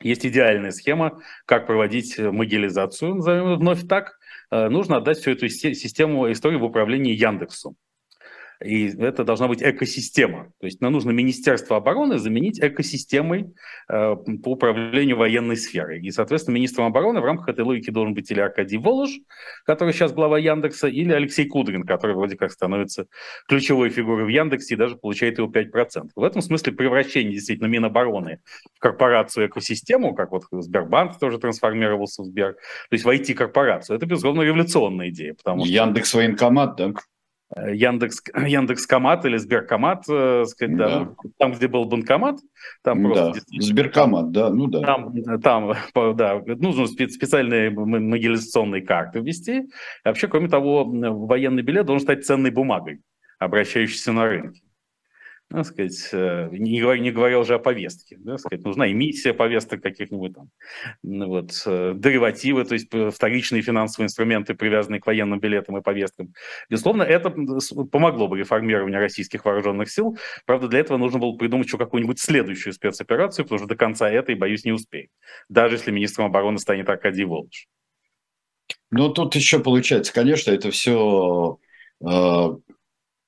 [0.00, 4.18] есть идеальная схема, как проводить могилизацию, назовем вновь так.
[4.50, 7.74] Э, нужно отдать всю эту систему истории в управлении Яндексу.
[8.64, 10.52] И это должна быть экосистема.
[10.60, 13.54] То есть нам нужно Министерство обороны заменить экосистемой
[13.88, 16.00] э, по управлению военной сферой.
[16.00, 19.10] И, соответственно, министром обороны в рамках этой логики должен быть или Аркадий Волож,
[19.64, 23.06] который сейчас глава Яндекса, или Алексей Кудрин, который вроде как становится
[23.46, 26.10] ключевой фигурой в Яндексе и даже получает его 5%.
[26.16, 28.40] В этом смысле превращение действительно Минобороны
[28.74, 34.06] в корпорацию экосистему, как вот Сбербанк тоже трансформировался в Сбер, то есть в корпорацию, это,
[34.06, 35.34] безусловно, революционная идея.
[35.34, 35.72] Потому что...
[35.72, 36.92] Яндекс военкомат, да?
[37.56, 40.88] Э, Яндекс, Яндекс.Комат или Сберкомат, э, сказать, да.
[40.88, 42.38] Да, ну, там, где был банкомат,
[42.82, 43.32] там просто...
[43.32, 43.60] Да.
[43.60, 44.82] Сберкомат, да, ну да.
[44.82, 45.72] Там, там
[46.16, 49.68] да, нужно специальные могилизационные карты ввести.
[50.04, 53.00] вообще, кроме того, военный билет должен стать ценной бумагой,
[53.38, 54.60] обращающейся на рынке
[55.50, 59.82] так сказать, э, не говоря, не говоря уже о повестке, да, сказать, нужна эмиссия повесток
[59.82, 60.50] каких-нибудь там,
[61.02, 66.34] вот, э, деривативы, то есть э, вторичные финансовые инструменты, привязанные к военным билетам и повесткам.
[66.68, 67.30] Безусловно, это
[67.90, 70.18] помогло бы реформированию российских вооруженных сил.
[70.44, 74.34] Правда, для этого нужно было придумать еще какую-нибудь следующую спецоперацию, потому что до конца этой,
[74.34, 75.08] боюсь, не успеет.
[75.48, 77.64] Даже если министром обороны станет Аркадий Володж.
[78.90, 81.58] Ну, тут еще получается, конечно, это все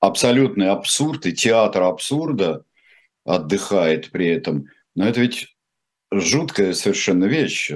[0.01, 2.65] абсолютный абсурд, и театр абсурда
[3.23, 4.65] отдыхает при этом.
[4.95, 5.55] Но это ведь
[6.11, 7.71] жуткая совершенно вещь.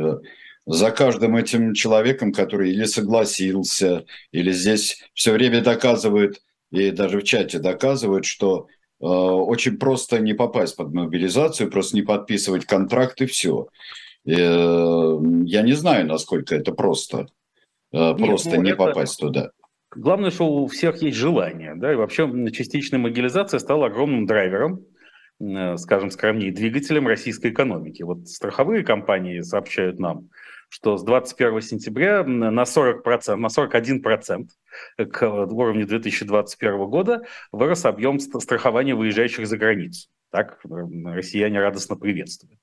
[0.65, 7.23] За каждым этим человеком, который или согласился, или здесь все время доказывают, и даже в
[7.23, 8.65] чате доказывают, что
[8.99, 13.67] э, очень просто не попасть под мобилизацию, просто не подписывать контракт и все.
[14.25, 17.27] И, э, я не знаю, насколько это просто,
[17.91, 18.77] э, просто Нет, ну, не это...
[18.77, 19.51] попасть туда.
[19.95, 21.73] Главное, что у всех есть желание.
[21.75, 24.85] Да, и вообще частичная могилизация стала огромным драйвером,
[25.39, 28.03] э, скажем, скромнее, двигателем российской экономики.
[28.03, 30.29] Вот страховые компании сообщают нам,
[30.69, 34.49] что с 21 сентября на 40%, на 41%
[34.97, 40.09] к уровню 2021 года вырос объем страхования выезжающих за границу.
[40.31, 40.59] Так
[41.05, 42.59] россияне радостно приветствуют.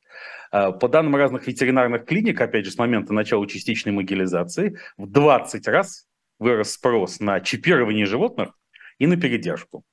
[0.51, 5.67] А, по данным разных ветеринарных клиник, опять же, с момента начала частичной могилизации, в 20
[5.69, 6.07] раз
[6.43, 8.51] вырос спрос на чипирование животных
[8.99, 9.85] и на передержку.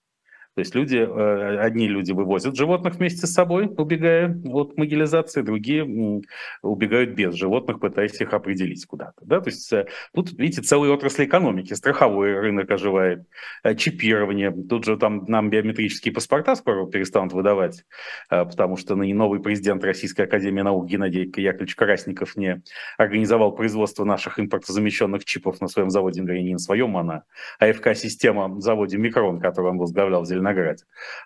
[0.60, 6.22] То есть люди, э, одни люди вывозят животных вместе с собой, убегая от могилизации, другие
[6.62, 9.22] убегают без животных, пытаясь их определить куда-то.
[9.22, 9.40] Да?
[9.40, 11.74] То есть э, тут, видите, целые отрасли экономики.
[11.76, 13.24] Страховой рынок оживает,
[13.64, 14.52] э, чипирование.
[14.52, 17.86] Тут же там нам биометрические паспорта скоро перестанут выдавать,
[18.28, 22.62] потому что новый президент Российской Академии Наук Геннадий Яковлевич Карасников не
[22.98, 27.24] организовал производство наших импортозамещенных чипов на своем заводе, не на своем, а
[27.60, 30.49] АФК-система заводе Микрон, который он возглавлял в Зеленограде.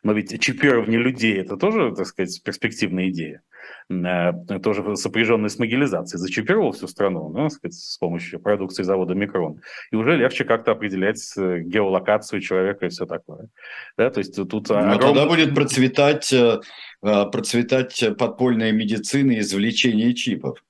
[0.04, 3.42] Но ведь чипирование людей– это тоже, так сказать, перспективная идея
[3.90, 9.62] э, тоже сопряженный с могилизацией, зачипировал всю страну ну, сказать, с помощью продукции завода Микрон.
[9.92, 13.50] И уже легче как-то определять э, геолокацию человека и все такое.
[13.98, 15.00] Да, то есть тут Но огромный...
[15.00, 16.60] тогда будет процветать, э,
[17.02, 20.64] процветать подпольная медицина и извлечение чипов.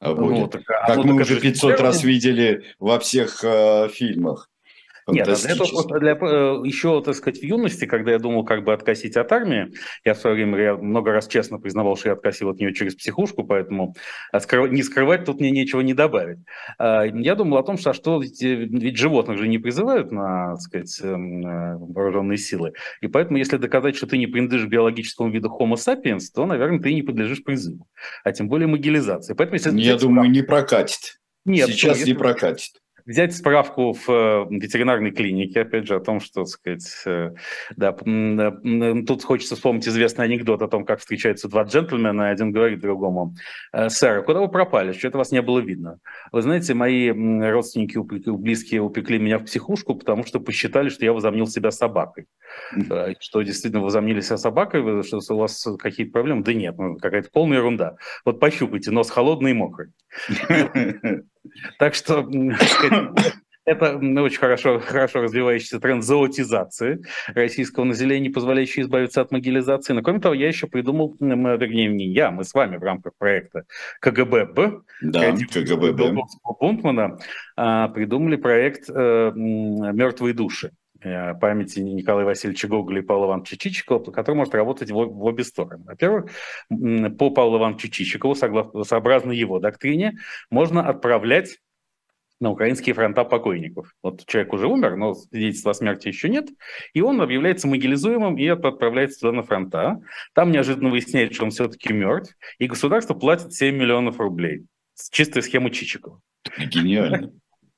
[0.00, 0.38] Ну, будет.
[0.38, 4.50] Ну, так, а как мы уже 500 раз видели во всех э, фильмах.
[5.08, 8.72] Нет, для этого, для, э, еще, так сказать, в юности, когда я думал, как бы
[8.72, 9.72] откосить от армии,
[10.04, 12.96] я в свое время я много раз честно признавал, что я откосил от нее через
[12.96, 13.94] психушку, поэтому
[14.32, 16.38] не скрывать тут мне нечего не добавить.
[16.78, 18.66] А, я думал о том, что, а что ведь, э,
[18.96, 23.94] животных же не призывают на, так сказать, эм, э, вооруженные силы, и поэтому, если доказать,
[23.94, 27.86] что ты не принадлежишь биологическому виду Homo sapiens, то, наверное, ты не подлежишь призыву,
[28.24, 29.34] а тем более могилизации.
[29.34, 31.20] Поэтому, если я думаю, не прокатит.
[31.44, 36.20] Нет, Сейчас ну, не прокатит взять справку в э, ветеринарной клинике, опять же, о том,
[36.20, 37.30] что, так сказать, э,
[37.76, 37.92] да,
[39.06, 43.34] тут хочется вспомнить известный анекдот о том, как встречаются два джентльмена, и один говорит другому,
[43.72, 45.98] «Э, сэр, куда вы пропали, что-то вас не было видно.
[46.32, 51.46] Вы знаете, мои родственники, близкие упекли меня в психушку, потому что посчитали, что я возомнил
[51.46, 52.26] себя собакой.
[53.20, 56.42] Что действительно возомнили себя собакой, что у вас какие-то проблемы?
[56.42, 57.96] Да нет, ну, какая-то полная ерунда.
[58.24, 59.92] Вот пощупайте, нос холодный и мокрый.
[61.78, 62.28] Так что
[63.66, 67.02] это очень хорошо, хорошо развивающийся тренд зоотизации
[67.34, 69.92] российского населения, позволяющий избавиться от могилизации.
[69.92, 73.64] Но кроме того, я еще придумал, вернее, не я, мы с вами в рамках проекта
[74.00, 76.14] КГБ, да, КГБ
[76.60, 77.18] Бунтмана,
[77.56, 80.70] а, придумали проект э, «Мертвые души»
[81.40, 85.84] памяти Николая Васильевича Гоголя и Павла Ивановича Чичикова, который может работать в, в обе стороны.
[85.84, 86.30] Во-первых,
[87.18, 90.18] по Павлу Ивановичу Чичикову, согласно, сообразно его доктрине,
[90.50, 91.58] можно отправлять
[92.40, 93.94] на украинские фронта покойников.
[94.02, 96.48] Вот человек уже умер, но свидетельства о смерти еще нет,
[96.92, 100.00] и он объявляется могилизуемым и отправляется туда на фронта.
[100.34, 104.66] Там неожиданно выясняется, что он все-таки мертв, и государство платит 7 миллионов рублей.
[105.10, 106.20] Чистая схема Чичикова.
[106.58, 107.32] Гениально.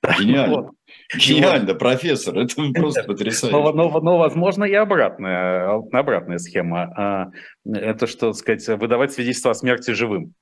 [0.20, 0.70] Гениально.
[1.14, 3.56] Гениально, профессор, это просто потрясающе.
[3.56, 6.82] Но, но, но, возможно, и обратная, обратная схема.
[6.96, 7.26] А,
[7.66, 10.34] это, что сказать, выдавать свидетельство о смерти живым.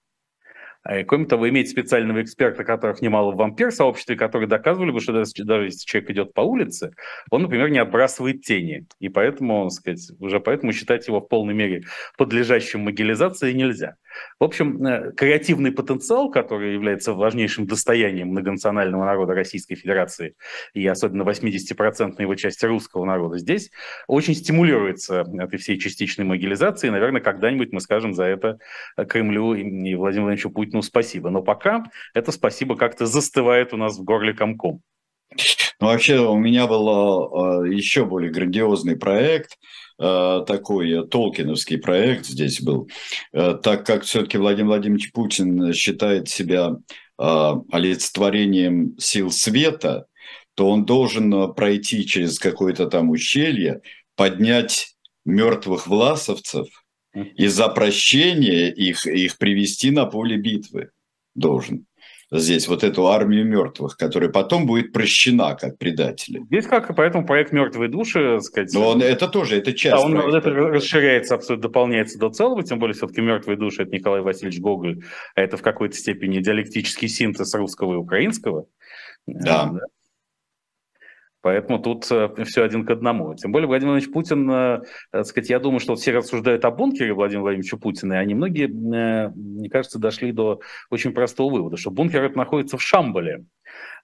[0.88, 5.33] А, кроме того, иметь специального эксперта, которых немало в вампир-сообществе, которые доказывали бы, что даже,
[5.38, 6.92] даже если человек идет по улице,
[7.31, 8.87] он, например, не отбрасывает тени.
[9.00, 11.83] И поэтому, сказать, уже поэтому считать его в полной мере
[12.16, 13.96] подлежащим могилизации нельзя.
[14.38, 20.35] В общем, э, креативный потенциал, который является важнейшим достоянием многонационального народа Российской Федерации
[20.74, 23.70] и особенно 80% его части русского народа здесь,
[24.09, 26.90] очень стимулируется этой всей частичной могилизацией.
[26.90, 28.59] Наверное, когда-нибудь мы скажем за это
[29.09, 31.31] Кремлю и Владимиру Владимировичу Путину спасибо.
[31.31, 34.83] Но пока это спасибо как-то застывает у нас в горле комком.
[35.81, 39.59] Ну, вообще, у меня был э, еще более грандиозный проект,
[39.98, 42.88] такой толкиновский проект здесь был,
[43.32, 46.76] э, так как все-таки Владимир Владимирович Путин считает себя
[47.18, 50.04] олицетворением сил света,
[50.54, 53.80] то он должен пройти через какое-то там ущелье,
[54.16, 56.68] поднять мертвых власовцев
[57.14, 60.90] и за прощение их, их привести на поле битвы
[61.35, 61.87] должен
[62.30, 66.40] здесь вот эту армию мертвых, которая потом будет прощена как предатели.
[66.46, 68.72] Здесь как, поэтому проект «Мертвые души», сказать...
[68.74, 70.38] Но он, это тоже, это часть Да, он проекта.
[70.38, 75.02] это расширяется, абсолютно дополняется до целого, тем более все-таки «Мертвые души»— это Николай Васильевич Гоголь,
[75.34, 78.66] а это в какой-то степени диалектический синтез русского и украинского.
[79.26, 79.66] Да.
[79.66, 79.80] да.
[81.46, 83.32] Поэтому тут э, все один к одному.
[83.37, 84.80] Тем более Владимир Владимирович Путин, э,
[85.12, 88.64] так сказать, я думаю, что все рассуждают о бункере Владимира Владимировича Путина, и они многие,
[88.66, 90.59] э, мне кажется, дошли до
[90.90, 93.44] очень простого вывода, что бункер это находится в Шамбале.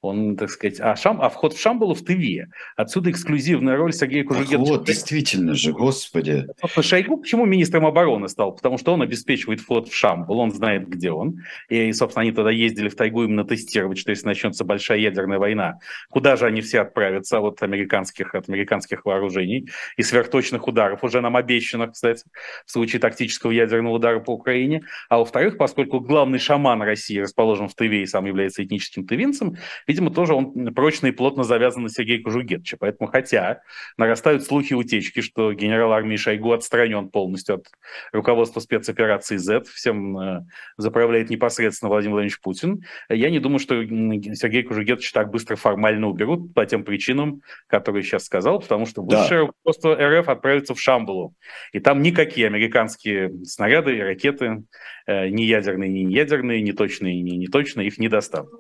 [0.03, 2.49] Он, так сказать, а, Шам, а вход в Шамбалу в Тыве.
[2.77, 4.59] Отсюда эксклюзивная роль Сергея Кужугетовича.
[4.59, 6.49] Вот, действительно же, господи.
[6.81, 8.53] Шойгу почему министром обороны стал?
[8.53, 11.37] Потому что он обеспечивает вход в Шамбал, он знает, где он.
[11.69, 15.79] И, собственно, они тогда ездили в тайгу именно тестировать, что если начнется большая ядерная война,
[16.11, 21.37] куда же они все отправятся от американских, от американских вооружений и сверхточных ударов, уже нам
[21.37, 22.25] обещанных, кстати,
[22.67, 24.83] в случае тактического ядерного удара по Украине.
[25.09, 29.57] А во-вторых, поскольку главный шаман России расположен в Тыве и сам является этническим тывинцем,
[29.87, 32.77] видимо, тоже он прочно и плотно завязан на Сергея Кожугетовича.
[32.79, 33.63] Поэтому, хотя
[33.97, 37.67] нарастают слухи утечки, что генерал армии Шойгу отстранен полностью от
[38.13, 40.41] руководства спецоперации Z, всем э,
[40.77, 46.55] заправляет непосредственно Владимир Владимирович Путин, я не думаю, что Сергей Кожугетович так быстро формально уберут
[46.55, 49.47] по тем причинам, которые сейчас сказал, потому что высшее да.
[49.47, 51.35] руководство РФ отправится в Шамбалу.
[51.73, 54.65] И там никакие американские снаряды и ракеты,
[55.07, 58.53] э, ни ядерные, ни неядерные, ни точные, ни неточные, их не достанут.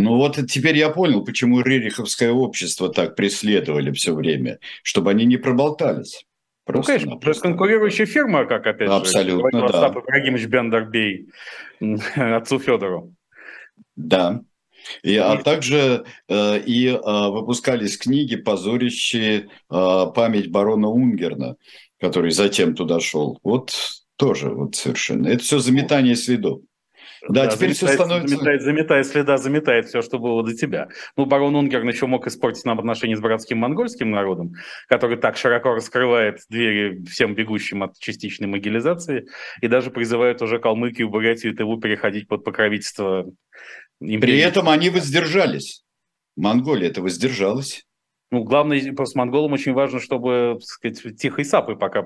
[0.00, 5.38] Ну вот теперь я понял, почему Рериховское общество так преследовали все время, чтобы они не
[5.38, 6.24] проболтались.
[6.68, 10.00] ну, конечно, то есть конкурирующая фирма, как опять Абсолютно, же, Остап да.
[10.00, 11.26] Ибрагимович Бендербей
[12.14, 13.12] отцу Федору.
[13.96, 14.40] Да.
[15.02, 21.56] И, а также э, и э, выпускались книги, позорящие э, память барона Унгерна,
[21.98, 23.40] который затем туда шел.
[23.42, 23.74] Вот
[24.14, 25.26] тоже вот совершенно.
[25.26, 26.60] Это все заметание следов.
[27.28, 28.36] Да, да теперь все становится...
[28.36, 30.88] Заметает, заметает следа, заметает все, что было до тебя.
[31.16, 34.54] Ну, барон Унгерн еще мог испортить нам отношения с братским монгольским народом,
[34.88, 39.26] который так широко раскрывает двери всем бегущим от частичной могилизации
[39.60, 43.26] и даже призывает уже Калмыкию, Бурятию и Тыву переходить под покровительство
[44.00, 44.20] империи.
[44.20, 45.82] При этом они воздержались.
[46.36, 47.84] Монголия это воздержалась.
[48.30, 52.04] Ну, главное, просто монголам очень важно, чтобы, так сказать, тихой сапы, пока,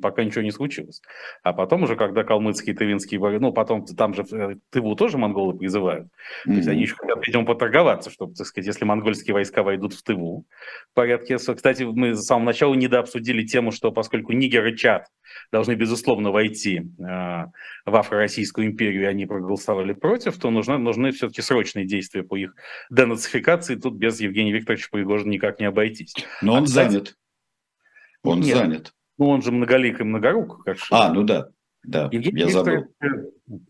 [0.00, 1.02] пока ничего не случилось.
[1.42, 6.06] А потом уже, когда калмыцкие, тывинские, ну, потом там же э, Тыву тоже монголы призывают.
[6.06, 6.50] Mm-hmm.
[6.50, 10.02] То есть они еще хотят, видимо, поторговаться, чтобы, так сказать, если монгольские войска войдут в
[10.04, 10.46] Тыву.
[10.92, 11.38] В порядке.
[11.38, 15.08] Кстати, мы с самого начала недообсудили тему, что поскольку Нигер и Чад
[15.50, 21.42] должны, безусловно, войти э, в Афро-Российскую империю, и они проголосовали против, то нужны, нужны все-таки
[21.42, 22.54] срочные действия по их
[22.90, 23.74] денацификации.
[23.74, 26.14] Тут без Евгения Викторовича Пригожина никак не обойтись.
[26.42, 27.16] Но он а, кстати, занят.
[28.22, 28.94] Он нет, занят.
[29.18, 30.64] Ну, он же многолик и многорук.
[30.64, 31.48] Как а, ну да.
[31.82, 33.64] Да, Евгений я Викторович, забыл.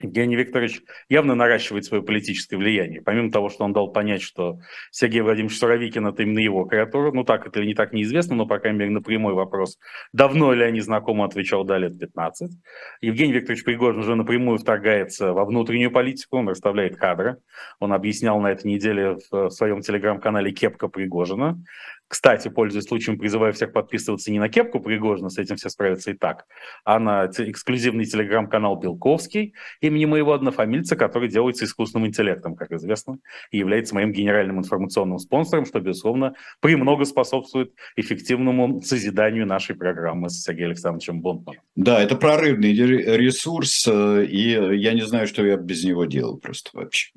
[0.00, 3.02] Евгений Викторович явно наращивает свое политическое влияние.
[3.02, 4.60] Помимо того, что он дал понять, что
[4.92, 8.46] Сергей Владимирович Суровикин– это именно его креатура, ну так это или не так неизвестно, но,
[8.46, 9.76] по крайней мере, на прямой вопрос,
[10.12, 12.52] давно ли они знакомы, отвечал, да, лет 15.
[13.00, 17.38] Евгений Викторович Пригожин уже напрямую вторгается во внутреннюю политику, он расставляет кадры.
[17.80, 21.60] Он объяснял на этой неделе в своем телеграм-канале «Кепка Пригожина»,
[22.08, 26.14] кстати, пользуясь случаем, призываю всех подписываться не на кепку Пригожина, с этим все справятся и
[26.14, 26.46] так,
[26.84, 33.18] а на эксклюзивный телеграм-канал Белковский имени моего однофамильца, который делается искусственным интеллектом, как известно,
[33.50, 40.42] и является моим генеральным информационным спонсором, что, безусловно, премного способствует эффективному созиданию нашей программы с
[40.42, 41.62] Сергеем Александровичем Бонтманом.
[41.76, 46.70] Да, это прорывный ресурс, э, и я не знаю, что я без него делал просто
[46.72, 47.10] вообще.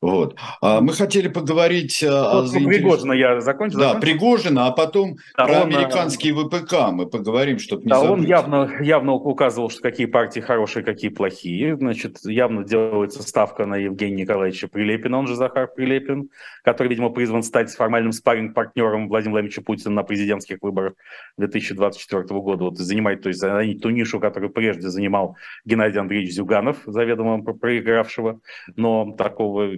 [0.00, 0.36] Вот.
[0.62, 2.78] А мы хотели поговорить вот, о заинтерес...
[2.78, 3.78] Пригожина я закончил.
[3.78, 4.00] Да, закончил?
[4.00, 8.10] Пригожина, а потом да, про он, американские ВПК мы поговорим, чтобы не да, забыть.
[8.10, 11.76] он явно, явно указывал, что какие партии хорошие, какие плохие.
[11.76, 16.30] Значит, явно делается ставка на Евгения Николаевича Прилепина, он же Захар Прилепин,
[16.64, 20.94] который, видимо, призван стать формальным спарринг-партнером Владимира Владимировича Путина на президентских выборах
[21.36, 22.64] 2024 года.
[22.64, 28.40] Вот занимает, то есть занять ту нишу, которую прежде занимал Геннадий Андреевич Зюганов, заведомо проигравшего,
[28.76, 29.72] но такого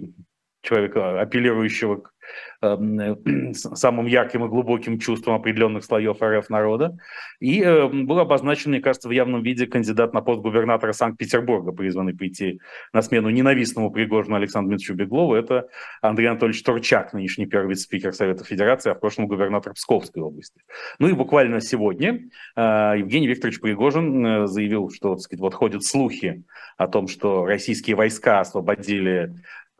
[0.63, 2.13] человека, апеллирующего к
[2.61, 6.97] Эм, самым ярким и глубоким чувством определенных слоев РФ народа.
[7.39, 12.15] И э, был обозначен, мне кажется, в явном виде кандидат на пост губернатора Санкт-Петербурга, призванный
[12.15, 12.61] прийти
[12.93, 15.35] на смену ненавистному Пригожину Александру Дмитриевичу Беглову.
[15.35, 15.67] Это
[16.01, 20.61] Андрей Анатольевич Турчак, нынешний первый вице-спикер Совета Федерации, а в прошлом губернатор Псковской области.
[20.99, 22.61] Ну и буквально сегодня э,
[22.97, 26.43] Евгений Викторович Пригожин э, заявил, что сказать, вот ходят слухи
[26.77, 29.33] о том, что российские войска освободили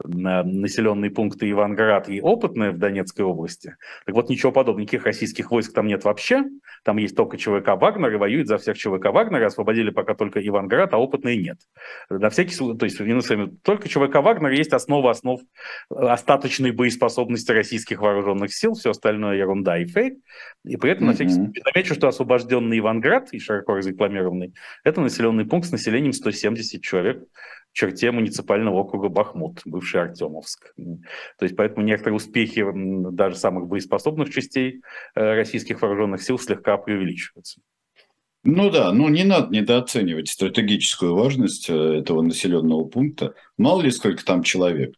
[0.04, 3.76] населенные пункты Иванград и Опытное в Донецкой области.
[4.04, 6.44] Так вот, ничего подобного, никаких российских войск там нет вообще.
[6.84, 10.92] Там есть только ЧВК «Вагнер» и воюют за всех ЧВК «Вагнер», освободили пока только Иванград,
[10.92, 11.58] а Опытное нет.
[12.10, 15.40] На всякий случай, то есть, только ЧВК «Вагнер» есть основа основ
[15.88, 20.18] остаточной боеспособности российских вооруженных сил, все остальное ерунда и фейк.
[20.64, 21.06] И при этом, mm-hmm.
[21.06, 26.12] на всякий случай, замечу, что освобожденный Иванград, и широко разрекламированный, это населенный пункт с населением
[26.12, 27.24] 170 человек
[27.74, 30.74] черте муниципального округа Бахмут, бывший Артемовск.
[30.76, 32.64] То есть поэтому некоторые успехи
[33.12, 34.80] даже самых боеспособных частей
[35.14, 37.60] э, российских вооруженных сил слегка преувеличиваются.
[38.44, 43.34] Ну да, но не надо недооценивать стратегическую важность э, этого населенного пункта.
[43.58, 44.94] Мало ли сколько там человек.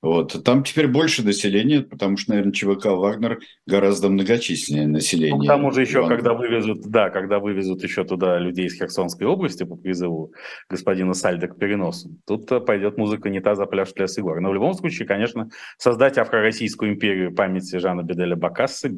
[0.00, 0.44] Вот.
[0.44, 5.36] Там теперь больше населения, потому что, наверное, ЧВК «Вагнер» гораздо многочисленнее население.
[5.36, 9.26] Ну, к тому же еще, когда вывезут, да, когда вывезут еще туда людей из Херсонской
[9.26, 10.32] области по призыву
[10.68, 14.40] господина Сальда к переносу, тут пойдет музыка не та за пляж для Сигора.
[14.40, 18.88] Но в любом случае, конечно, создать афро-российскую империю памяти Жана Беделя Бакасса,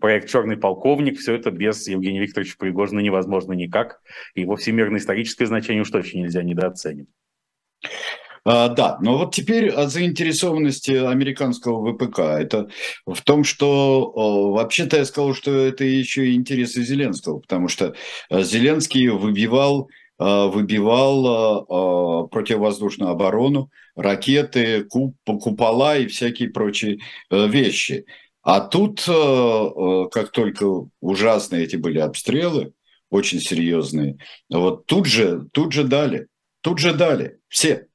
[0.00, 4.00] проект «Черный полковник», все это без Евгения Викторовича Пригожина невозможно никак.
[4.36, 7.08] Его всемирное историческое значение уж точно нельзя недооценить.
[8.44, 12.18] А, да, но вот теперь о заинтересованности американского ВПК.
[12.18, 12.68] Это
[13.06, 14.12] в том, что
[14.52, 17.94] вообще-то я сказал, что это еще и интересы Зеленского, потому что
[18.30, 19.88] э, Зеленский выбивал
[20.18, 26.98] э, выбивал э, противовоздушную оборону, ракеты, куп, купола и всякие прочие
[27.30, 28.04] вещи.
[28.42, 30.66] А тут, как только
[31.00, 32.74] ужасные эти были обстрелы,
[33.08, 34.18] очень серьезные,
[34.50, 36.26] вот тут же, тут же дали,
[36.60, 37.86] тут же дали, все.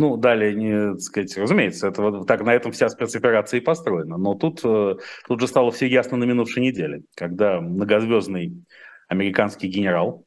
[0.00, 4.16] Ну, далее, не, так сказать, разумеется, это вот так на этом вся спецоперация и построена.
[4.16, 4.94] Но тут, э,
[5.26, 8.64] тут же стало все ясно на минувшей неделе, когда многозвездный
[9.08, 10.24] американский генерал,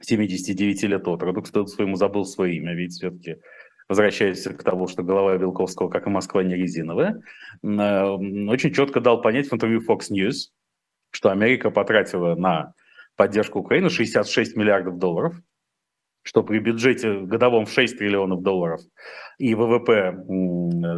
[0.00, 3.36] 79 э, лет от роду, кто своему забыл свое имя, ведь все-таки
[3.86, 7.20] возвращаясь к тому, что голова Белковского, как и Москва, не резиновая,
[7.62, 10.52] э, очень четко дал понять в интервью Fox News,
[11.10, 12.72] что Америка потратила на
[13.14, 15.36] поддержку Украины 66 миллиардов долларов–
[16.28, 18.82] что при бюджете годовом в 6 триллионов долларов
[19.38, 20.14] и ВВП,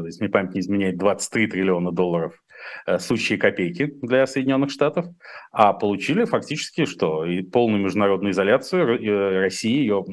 [0.05, 2.35] если мне память не изменяет, 23 триллиона долларов,
[2.85, 5.07] э, сущие копейки для Соединенных Штатов,
[5.53, 7.25] а получили фактически что?
[7.25, 10.05] И полную международную изоляцию э, России, ее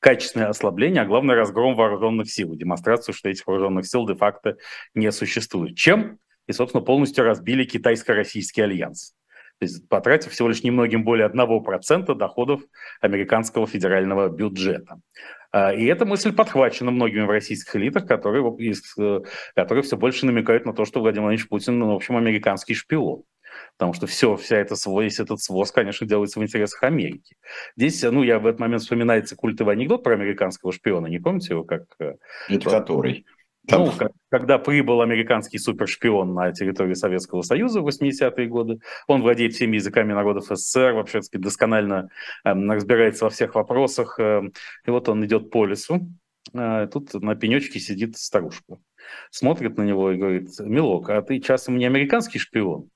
[0.00, 4.56] качественное ослабление, а главное разгром вооруженных сил, демонстрацию, что этих вооруженных сил де-факто
[4.94, 5.76] не существует.
[5.76, 6.18] Чем?
[6.48, 9.14] И, собственно, полностью разбили китайско-российский альянс
[9.60, 12.62] то есть потратив всего лишь немногим более 1% доходов
[13.02, 15.00] американского федерального бюджета.
[15.52, 19.20] А, и эта мысль подхвачена многими в российских элитах, которые, э,
[19.54, 23.24] которые все больше намекают на то, что Владимир Владимирович Путин, ну, в общем, американский шпион.
[23.76, 27.36] Потому что все, вся эта, весь этот своз, конечно, делается в интересах Америки.
[27.76, 31.08] Здесь, ну, я в этот момент вспоминается культовый анекдот про американского шпиона.
[31.08, 31.82] Не помните его, как...
[31.98, 33.26] Это который?
[33.70, 33.84] Там...
[33.84, 33.92] Ну,
[34.30, 40.12] когда прибыл американский супершпион на территорию Советского Союза в 80-е годы, он владеет всеми языками
[40.12, 42.08] народов СССР, вообще сказать, досконально
[42.44, 44.18] э, разбирается во всех вопросах.
[44.18, 44.42] Э,
[44.86, 46.08] и вот он идет по лесу,
[46.52, 48.78] э, тут на пенечке сидит старушка.
[49.30, 52.90] Смотрит на него и говорит, «Милок, а ты часом не американский шпион?»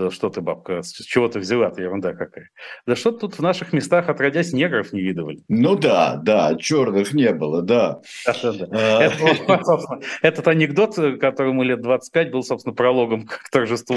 [0.00, 2.48] Да что ты, бабка, с чего ты взяла-то, ерунда какая.
[2.86, 5.40] Да что тут в наших местах, отродясь, негров не видывали?
[5.48, 8.00] Ну да, да, черных не было, да.
[8.26, 9.10] А.
[10.22, 13.96] Этот анекдот, которому лет 25 был, собственно, прологом к торжеству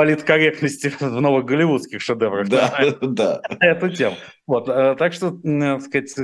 [0.00, 2.48] политкорректности в новых голливудских шедеврах.
[2.48, 2.72] Да,
[3.02, 3.42] да.
[3.60, 4.16] Эту тему.
[4.46, 6.14] Вот, э, так что, так сказать,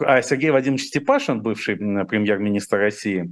[0.00, 3.30] а Сергей Вадимович Степашин, бывший премьер-министр России,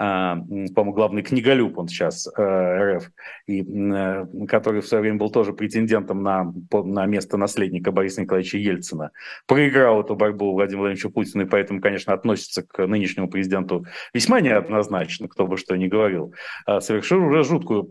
[0.00, 3.10] а, по-моему, главный книголюб он сейчас э, РФ,
[3.48, 8.58] и, э, который в свое время был тоже претендентом на, на место наследника Бориса Николаевича
[8.58, 9.10] Ельцина,
[9.48, 15.26] проиграл эту борьбу Владимиру Владимировичу Путину, и поэтому, конечно, относится к нынешнему президенту весьма неоднозначно,
[15.26, 16.32] кто бы что ни говорил.
[16.64, 17.90] А, совершил уже жуткую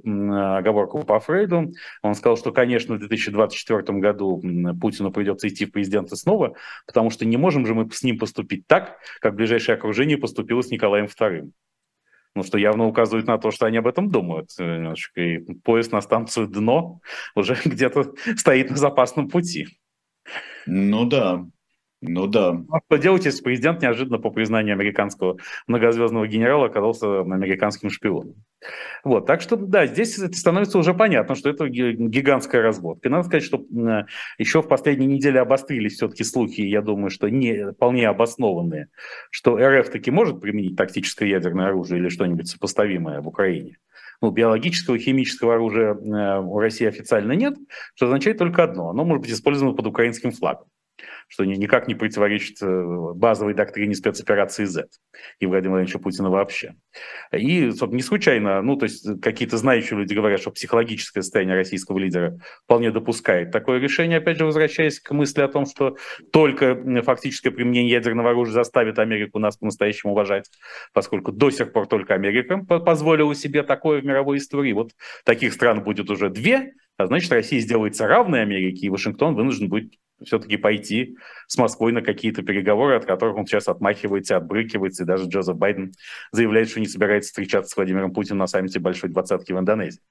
[0.58, 1.74] оговорку по Фрейду.
[2.04, 4.42] Он сказал, что, конечно, в 2024 году
[4.80, 6.56] Путину придется идти в президенты снова,
[6.86, 10.70] потому что не можем же мы с ним поступить так, как ближайшее окружение поступило с
[10.70, 11.50] Николаем II
[12.38, 14.52] ну, что явно указывает на то, что они об этом думают.
[15.16, 17.02] И поезд на станцию «Дно»
[17.36, 19.68] уже где-то стоит на запасном пути.
[20.68, 21.46] Ну да,
[22.02, 22.62] ну да.
[22.72, 28.36] А что делать, если президент неожиданно, по признанию американского многозвездного генерала, оказался американским шпионом?
[29.04, 33.10] Вот, так что, да, здесь это становится уже понятно, что это гигантская разводка.
[33.10, 33.66] Надо сказать, что
[34.38, 38.90] еще в последние недели обострились все-таки слухи, я думаю, что не вполне обоснованные,
[39.32, 43.78] что РФ таки может применить тактическое ядерное оружие или что-нибудь сопоставимое в Украине.
[44.22, 47.56] Ну, биологического, химического оружия э, у России официально нет,
[47.94, 48.90] что означает только одно.
[48.90, 50.66] Оно может быть использовано под украинским флагом
[51.28, 54.88] что никак не противоречит э, базовой доктрине спецоперации Z
[55.40, 56.76] и Владимира Владимировича Путина вообще.
[57.32, 61.98] И, собственно, не случайно, ну, то есть какие-то знающие люди говорят, что психологическое состояние российского
[61.98, 65.98] лидера вполне допускает такое решение, опять же, возвращаясь к мысли о том, что
[66.32, 70.50] только фактическое применение ядерного оружия заставит Америку нас по-настоящему уважать,
[70.94, 74.74] поскольку до сих пор только Америка позволила себе такое в мировой истории.
[74.74, 74.92] Вот
[75.24, 79.94] таких стран будет уже две, а значит, Россия сделается равной Америке, и Вашингтон вынужден будет
[80.24, 85.26] все-таки пойти с Москвой на какие-то переговоры, от которых он сейчас отмахивается, отбрыкивается, и даже
[85.26, 85.94] Джозеф Байден
[86.32, 90.02] заявляет, что не собирается встречаться с Владимиром Путиным на саммите Большой Двадцатки в Индонезии.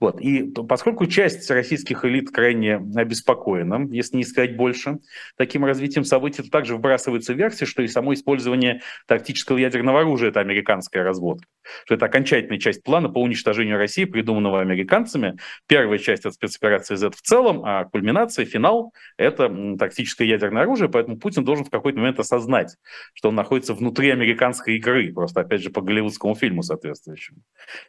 [0.00, 0.20] Вот.
[0.20, 4.98] И поскольку часть российских элит крайне обеспокоена, если не сказать больше,
[5.36, 10.40] таким развитием событий, то также вбрасывается версия, что и само использование тактического ядерного оружия– это
[10.40, 11.46] американская разводка.
[11.84, 15.36] Что это окончательная часть плана по уничтожению России, придуманного американцами.
[15.68, 21.18] Первая часть от спецоперации Z в целом, а кульминация, финал– это тактическое ядерное оружие, поэтому
[21.18, 22.76] Путин должен в какой-то момент осознать,
[23.14, 27.38] что он находится внутри американской игры, просто, опять же, по голливудскому фильму соответствующему.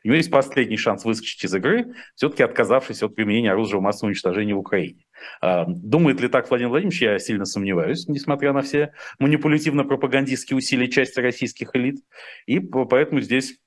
[0.04, 4.56] У него есть последний шанс выскочить из игры, все-таки отказавшись от применения оружия массового уничтожения
[4.56, 5.06] в Украине.
[5.42, 11.20] А, думает ли так Владимир Владимирович, я сильно сомневаюсь, несмотря на все манипулятивно-пропагандистские усилия части
[11.20, 12.04] российских элит.
[12.46, 13.58] И поэтому здесь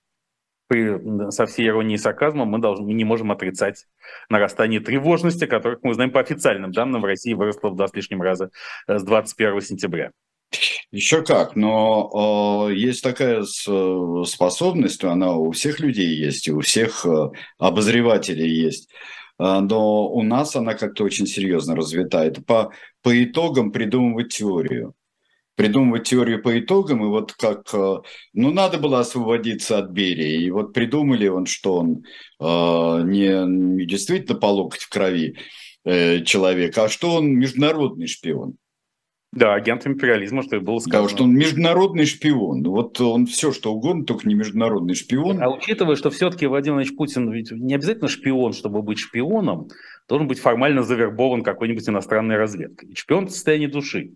[0.68, 3.86] при, со всей иронией и сарказмом мы, должны, мы не можем отрицать
[4.28, 8.22] нарастание тревожности, которых мы знаем по официальным данным в России выросло в два с лишним
[8.22, 8.50] раза
[8.86, 10.12] э, с 21 сентября.
[10.90, 17.04] Еще как, но э, есть такая способность, она у всех людей есть, и у всех
[17.04, 18.88] э, обозревателей есть,
[19.38, 22.24] э, но у нас она как-то очень серьезно развита.
[22.24, 24.94] Это по, по итогам придумывать теорию
[25.56, 27.96] придумывать теорию по итогам, и вот как, э,
[28.34, 32.04] ну, надо было освободиться от Берии, и вот придумали он, что он
[32.40, 35.36] э, не, не действительно по локоть в крови
[35.84, 38.56] э, человек, а что он международный шпион.
[39.32, 41.02] Да, агент империализма, что и было сказано.
[41.02, 42.62] Да, что он международный шпион.
[42.62, 45.42] Вот он все, что угодно, только не международный шпион.
[45.42, 49.68] А учитывая, что все-таки Владимир Владимирович Путин ведь не обязательно шпион, чтобы быть шпионом,
[50.08, 52.94] должен быть формально завербован какой-нибудь иностранной разведкой.
[52.94, 54.12] шпион– в состоянии души.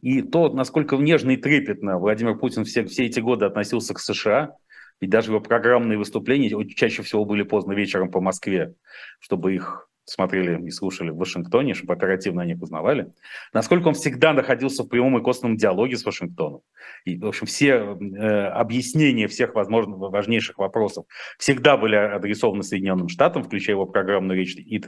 [0.00, 4.56] И то, насколько нежно и трепетно Владимир Путин все, все эти годы относился к США,
[5.00, 8.74] и даже его программные выступления чаще всего были поздно вечером по Москве,
[9.20, 13.12] чтобы их смотрели и слушали в Вашингтоне, чтобы оперативно они познавали,
[13.52, 16.60] насколько он всегда находился в прямом и косвенном диалоге с Вашингтоном.
[17.04, 21.06] И, в общем, все э, объяснения всех возможных важнейших вопросов
[21.38, 24.80] всегда были адресованы Соединенным Штатам, включая его программную речь и,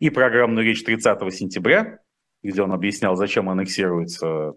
[0.00, 1.98] и программную речь 30 сентября,
[2.42, 4.54] где он объяснял, зачем аннексируется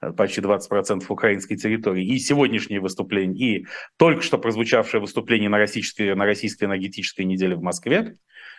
[0.00, 3.66] э, почти 20% украинской территории, и сегодняшнее выступление, и
[3.96, 8.14] только что прозвучавшее выступление на российской, на российской энергетической неделе в Москве,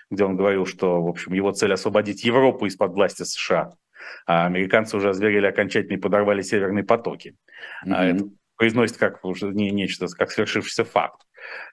[0.10, 3.72] где он говорил, что, в общем, его цель освободить Европу из-под власти США,
[4.28, 7.36] а американцы уже озверели окончательно и подорвали северные потоки.
[7.86, 7.96] Mm-hmm.
[7.96, 8.26] Это
[8.58, 11.22] произносит как уже не, нечто, как свершившийся факт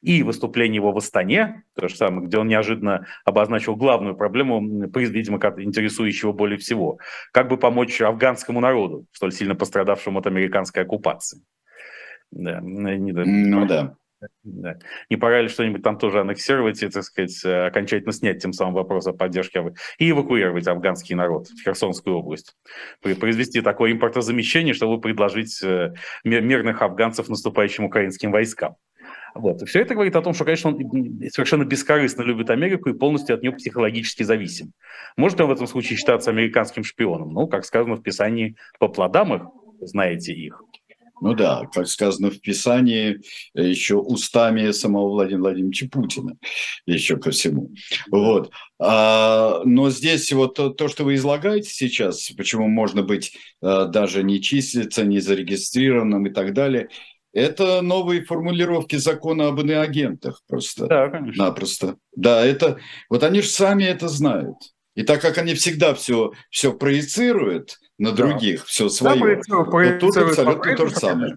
[0.03, 5.39] и выступление его в Астане, то же самое, где он неожиданно обозначил главную проблему, видимо,
[5.39, 6.99] интересующего более всего.
[7.33, 11.43] Как бы помочь афганскому народу, столь сильно пострадавшему от американской оккупации.
[12.31, 13.95] Да, не, ну да.
[14.45, 14.77] Да.
[15.11, 19.07] Не пора ли что-нибудь там тоже аннексировать и, так сказать, окончательно снять тем самым вопрос
[19.07, 22.57] о поддержке и эвакуировать афганский народ в Херсонскую область?
[23.01, 25.95] Произвести такое импортозамещение, чтобы предложить э,
[26.25, 28.77] мирных афганцев наступающим украинским войскам.
[29.35, 29.62] Вот.
[29.62, 33.35] И все это говорит о том, что, конечно, он совершенно бескорыстно любит Америку и полностью
[33.35, 34.72] от нее психологически зависим.
[35.16, 37.33] Может он в этом случае считаться американским шпионом?
[37.33, 39.43] Ну, как сказано в Писании, по плодам их
[39.87, 40.62] знаете их.
[41.20, 43.20] Ну да, как сказано в Писании,
[43.55, 46.37] еще устами самого Владимира Владимировича Путина,
[46.85, 47.70] еще ко всему.
[48.11, 48.51] Вот.
[48.80, 54.24] А, но здесь вот то, то, что вы излагаете сейчас, почему можно быть а, даже
[54.24, 56.89] не числиться, не зарегистрированным и так далее,
[57.33, 60.87] это новые формулировки закона об иноагентах просто.
[60.87, 61.45] Да, конечно.
[61.45, 61.97] Напросто.
[62.14, 62.78] Да, это,
[63.09, 64.57] вот они же сами это знают.
[64.95, 68.66] И так как они всегда все, все проецируют на других, да.
[68.66, 71.37] все свое, да, проецируют, проецируют, тут абсолютно то же самое.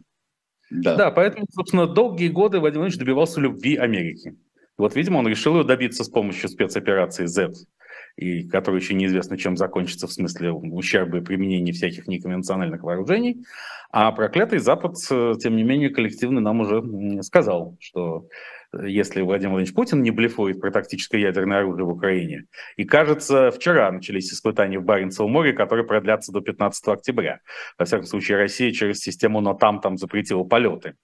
[0.71, 0.95] Да.
[0.95, 4.35] да, поэтому, собственно, долгие годы Владимир Владимирович добивался любви Америки.
[4.77, 7.53] Вот, видимо, он решил ее добиться с помощью спецоперации Z,
[8.17, 13.45] и которая еще неизвестно, чем закончится в смысле ущерба и применения всяких неконвенциональных вооружений.
[13.91, 18.27] А проклятый Запад, э, тем не менее, коллективно нам уже сказал, что
[18.83, 22.45] если Владимир Владимирович Путин не блефует про тактическое ядерное оружие в Украине.
[22.77, 27.39] И, кажется, вчера начались испытания в Баренцевом море, которые продлятся до 15 октября.
[27.77, 30.95] Во всяком случае, Россия через систему НОТАМ там запретила полеты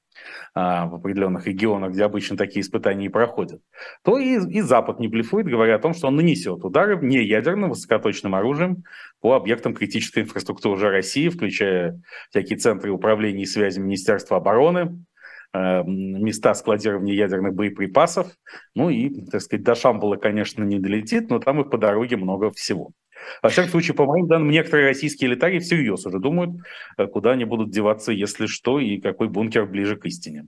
[0.54, 3.62] а, в определенных регионах, где обычно такие испытания и проходят,
[4.04, 7.70] то и, и Запад не блефует, говоря о том, что он нанесет удары не ядерным
[7.70, 8.84] высокоточным оружием
[9.22, 15.04] по объектам критической инфраструктуры России, включая всякие центры управления и связи Министерства обороны,
[15.54, 18.28] места складирования ядерных боеприпасов.
[18.76, 22.52] Ну и, так сказать, до Шамбала, конечно, не долетит, но там и по дороге много
[22.52, 22.92] всего.
[23.42, 26.52] Во всяком случае, по моим данным, некоторые российские элитарии всерьез уже думают,
[26.98, 30.48] э, куда они будут деваться, если что, и какой бункер ближе к истине.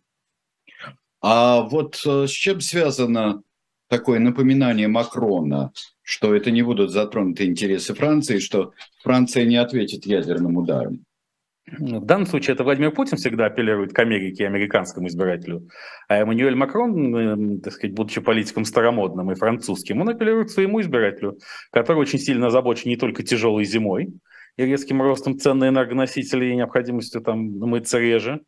[1.22, 3.44] А вот э, с чем связано
[3.88, 8.74] такое напоминание Макрона, что это не будут затронуты интересы Франции, что
[9.04, 11.06] Франция не ответит ядерным ударом?
[11.66, 15.70] В данном случае это Владимир Путин всегда апеллирует к Америке и американскому избирателю,
[16.10, 21.40] а Эммануэль Макрон, так сказать, будучи политиком старомодным и французским, он апеллирует к своему избирателю,
[21.72, 24.14] который очень сильно озабочен не только тяжелой зимой
[24.58, 28.42] и резким ростом цен на энергоносители и необходимостью там мыться реже,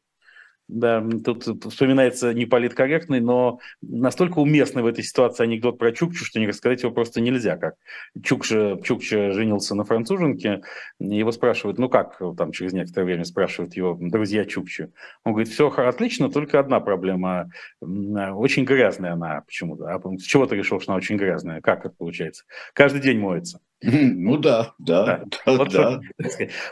[0.68, 6.39] да, тут вспоминается не политкорректный, но настолько уместный в этой ситуации анекдот про Чукчу, что
[6.39, 7.55] не рассказать его просто нельзя.
[7.57, 7.76] Как
[8.24, 10.61] Чукча, Чукча женился на француженке,
[10.99, 14.91] его спрашивают, ну как, там через некоторое время спрашивают его друзья Чукчи.
[15.24, 17.49] Он говорит, все отлично, только одна проблема,
[17.82, 19.93] очень грязная она почему-то.
[19.93, 21.61] А с чего ты решил, что она очень грязная?
[21.61, 22.43] Как это получается?
[22.74, 23.59] Каждый день моется.
[23.82, 25.99] Ну да, да, да, вот да.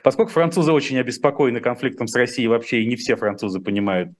[0.04, 4.14] Поскольку французы очень обеспокоены конфликтом с Россией вообще, и не все французы понимают,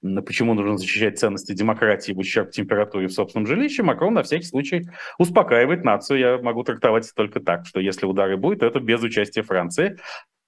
[0.00, 4.88] почему нужно защищать ценности демократии в ущерб температуре в собственном жилище, Макрон на всякий случай
[5.18, 6.18] успокаивает нацию.
[6.18, 9.98] Я могу трактовать это только так, что если удары будут, то это без участия Франции.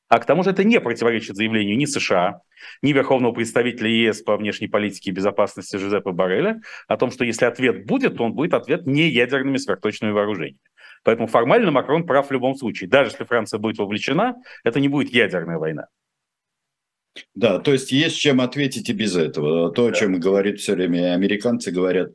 [0.09, 2.41] А к тому же это не противоречит заявлению ни США,
[2.83, 7.47] ни Верховного представителя ЕС по внешней политике и безопасности Жозепа Барреля о том, что если
[7.47, 10.59] ответ будет, то он будет ответ не ядерными сверхточными вооружениями.
[11.05, 12.89] Поэтому формально Макрон прав в любом случае.
[12.89, 15.87] Даже если Франция будет вовлечена, это не будет ядерная война.
[17.35, 19.71] Да, то есть есть чем ответить и без этого.
[19.71, 22.13] То, о чем говорят все время и американцы говорят,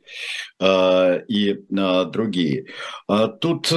[0.60, 2.66] э, и э, другие.
[3.06, 3.74] А тут э,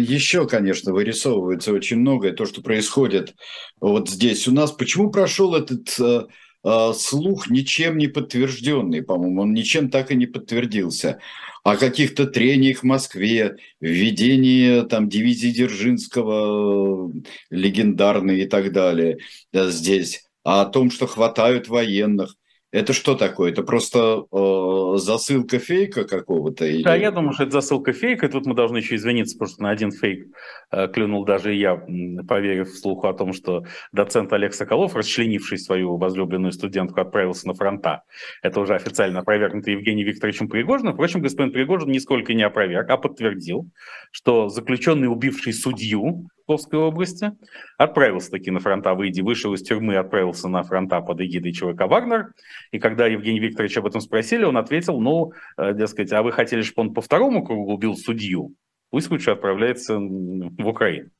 [0.00, 3.34] еще, конечно, вырисовывается очень многое, то, что происходит
[3.80, 4.72] вот здесь у нас.
[4.72, 6.26] Почему прошел этот э, э,
[6.64, 11.18] слух ничем не подтвержденный, по-моему, он ничем так и не подтвердился
[11.64, 17.12] о каких-то трениях в Москве, введении там дивизии Дзержинского
[17.50, 19.18] легендарной и так далее
[19.52, 22.36] здесь, а о том, что хватают военных.
[22.72, 23.52] Это что такое?
[23.52, 26.64] Это просто э, засылка фейка какого-то?
[26.64, 26.82] Или...
[26.82, 28.26] Да, я думаю, что это засылка фейка.
[28.26, 30.28] И тут мы должны еще извиниться, потому что на один фейк
[30.70, 31.76] э, клюнул даже я,
[32.26, 38.04] поверив вслух о том, что доцент Олег Соколов, расчленивший свою возлюбленную студентку, отправился на фронта.
[38.42, 40.94] Это уже официально опровергнуто Евгением Викторовичем Пригожиным.
[40.94, 43.68] Впрочем, господин Пригожин нисколько не опроверг, а подтвердил,
[44.12, 47.32] что заключенный, убивший судью, Псковской области,
[47.78, 52.32] отправился таки на фронта, выйди, вышел из тюрьмы, отправился на фронта под эгидой ЧВК «Вагнер».
[52.72, 56.62] И когда Евгений Викторович об этом спросили, он ответил, ну, э, дескать, а вы хотели,
[56.62, 58.54] чтобы он по второму кругу убил судью?
[58.90, 61.10] Пусть лучше отправляется в Украину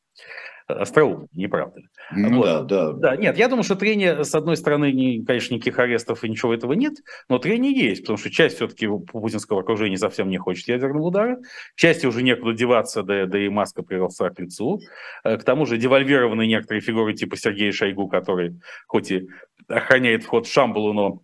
[0.67, 1.89] остроумно, не правда ли?
[2.15, 2.45] Ну, вот.
[2.45, 2.93] да, да.
[2.93, 3.17] да.
[3.17, 6.73] Нет, я думаю, что трение, с одной стороны, не, конечно, никаких арестов и ничего этого
[6.73, 6.95] нет,
[7.29, 11.39] но трение есть, потому что часть все-таки путинского окружения совсем не хочет ядерного удара,
[11.75, 14.81] части уже некуда деваться, да, да и Маска приросла к лицу.
[15.25, 19.29] Э, к тому же девальвированы некоторые фигуры типа Сергея Шойгу, который хоть и
[19.69, 21.23] охраняет вход в Шамбалу, но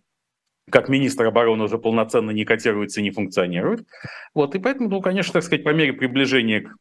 [0.69, 3.85] как министр обороны уже полноценно не котируется и не функционирует.
[4.33, 6.75] Вот, и поэтому, ну, конечно, так сказать, по мере приближения к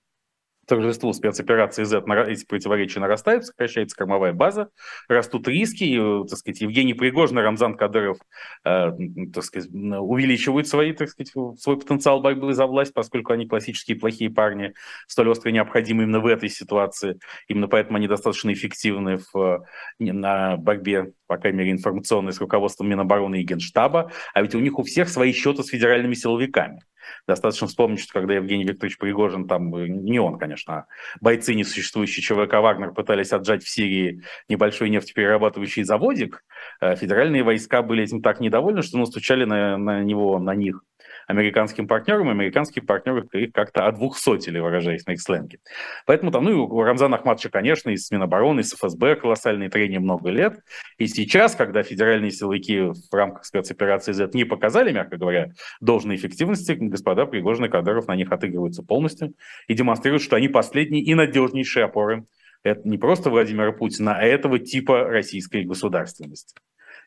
[0.68, 4.70] торжеству спецоперации Z эти противоречия нарастают, сокращается кормовая база,
[5.08, 8.18] растут риски, и, э, так сказать, Евгений Пригожин и Рамзан Кадыров
[8.64, 8.90] э,
[9.32, 14.30] так сказать, увеличивают свои, так сказать, свой потенциал борьбы за власть, поскольку они классические плохие
[14.30, 14.74] парни,
[15.06, 17.18] столь остро необходимы именно в этой ситуации.
[17.48, 19.64] Именно поэтому они достаточно эффективны в,
[19.98, 24.12] на борьбе, по крайней мере, информационной с руководством Минобороны и Генштаба.
[24.34, 26.80] А ведь у них у всех свои счеты с федеральными силовиками.
[27.26, 30.86] Достаточно вспомнить, что когда Евгений Викторович Пригожин, там, э, не он, конечно, а
[31.20, 36.44] бойцы несуществующие ЧВК «Вагнер» пытались отжать в Сирии небольшой нефтеперерабатывающий заводик,
[36.80, 40.82] э, федеральные войска были этим так недовольны, что настучали на, на него, на них
[41.28, 45.58] американским партнерам, и американские партнеры их как-то одвухсотили, выражаясь на их сленге.
[46.06, 50.30] Поэтому там, ну, и у Рамзана Ахматовича, конечно, из Минобороны, из ФСБ колоссальные трения много
[50.30, 50.58] лет.
[50.96, 56.72] И сейчас, когда федеральные силовики в рамках спецоперации Z не показали, мягко говоря, должной эффективности,
[56.72, 59.34] господа Пригожин и Кадыров на них отыгрываются полностью
[59.68, 62.24] и демонстрируют, что они последние и надежнейшие опоры
[62.64, 66.56] это не просто Владимира Путина, а этого типа российской государственности.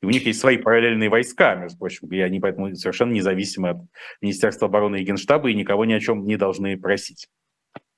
[0.01, 3.77] И у них есть свои параллельные войска, между прочим, и они поэтому совершенно независимы от
[4.21, 7.27] Министерства обороны и Генштаба и никого ни о чем не должны просить.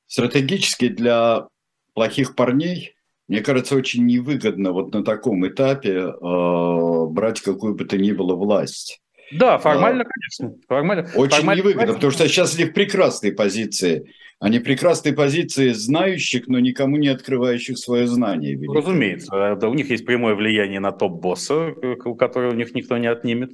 [0.06, 1.48] Стратегически для
[1.94, 2.96] плохих парней,
[3.28, 8.36] мне кажется, очень невыгодно вот на таком этапе э, брать какую бы то ни было
[8.36, 9.03] власть.
[9.38, 10.58] Да, формально, конечно.
[10.68, 14.08] Формально, очень формально, невыгодно, потому что сейчас у них прекрасные позиции
[14.44, 18.56] они прекрасные позиции знающих, но никому не открывающих свое знание.
[18.56, 18.82] Великое.
[18.82, 19.56] Разумеется.
[19.56, 21.74] Да, у них есть прямое влияние на топ-босса,
[22.20, 23.52] которое у них никто не отнимет.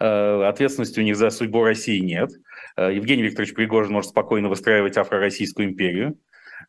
[0.00, 2.30] Э, ответственности у них за судьбу России нет.
[2.76, 6.18] Э, Евгений Викторович Пригожин может спокойно выстраивать афро-российскую империю.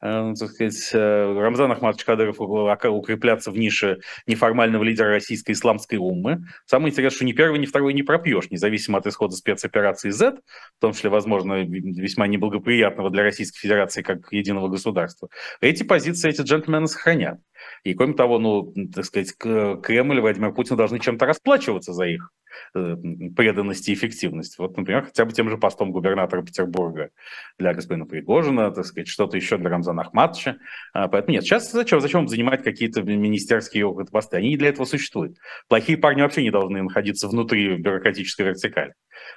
[0.02, 6.46] Э, так сказать, э, Рамзан Ахматович Кадыров укрепляться в нише неформального лидера российской исламской уммы.
[6.66, 10.38] Самое интересное, что ни первый, ни второй не пропьешь, независимо от исхода спецоперации Z,
[10.78, 15.30] в том числе, возможно, весьма неблагоприятного для Российской Федерации как единого государства.
[15.62, 17.40] Эти позиции эти джентльмены сохранят.
[17.84, 22.32] И кроме того, ну, так сказать, Кремль и Владимир Путин должны чем-то расплачиваться за их
[22.74, 24.58] преданность и эффективность.
[24.58, 27.10] Вот, например, хотя бы тем же постом губернатора Петербурга
[27.58, 30.58] для господина Пригожина, так сказать, что-то еще для Рамзана Ахматовича.
[30.94, 34.38] А, поэтому нет, сейчас зачем, зачем занимать какие-то министерские посты?
[34.38, 35.38] Они не для этого существуют.
[35.68, 38.94] Плохие парни вообще не должны находиться внутри бюрократической вертикали.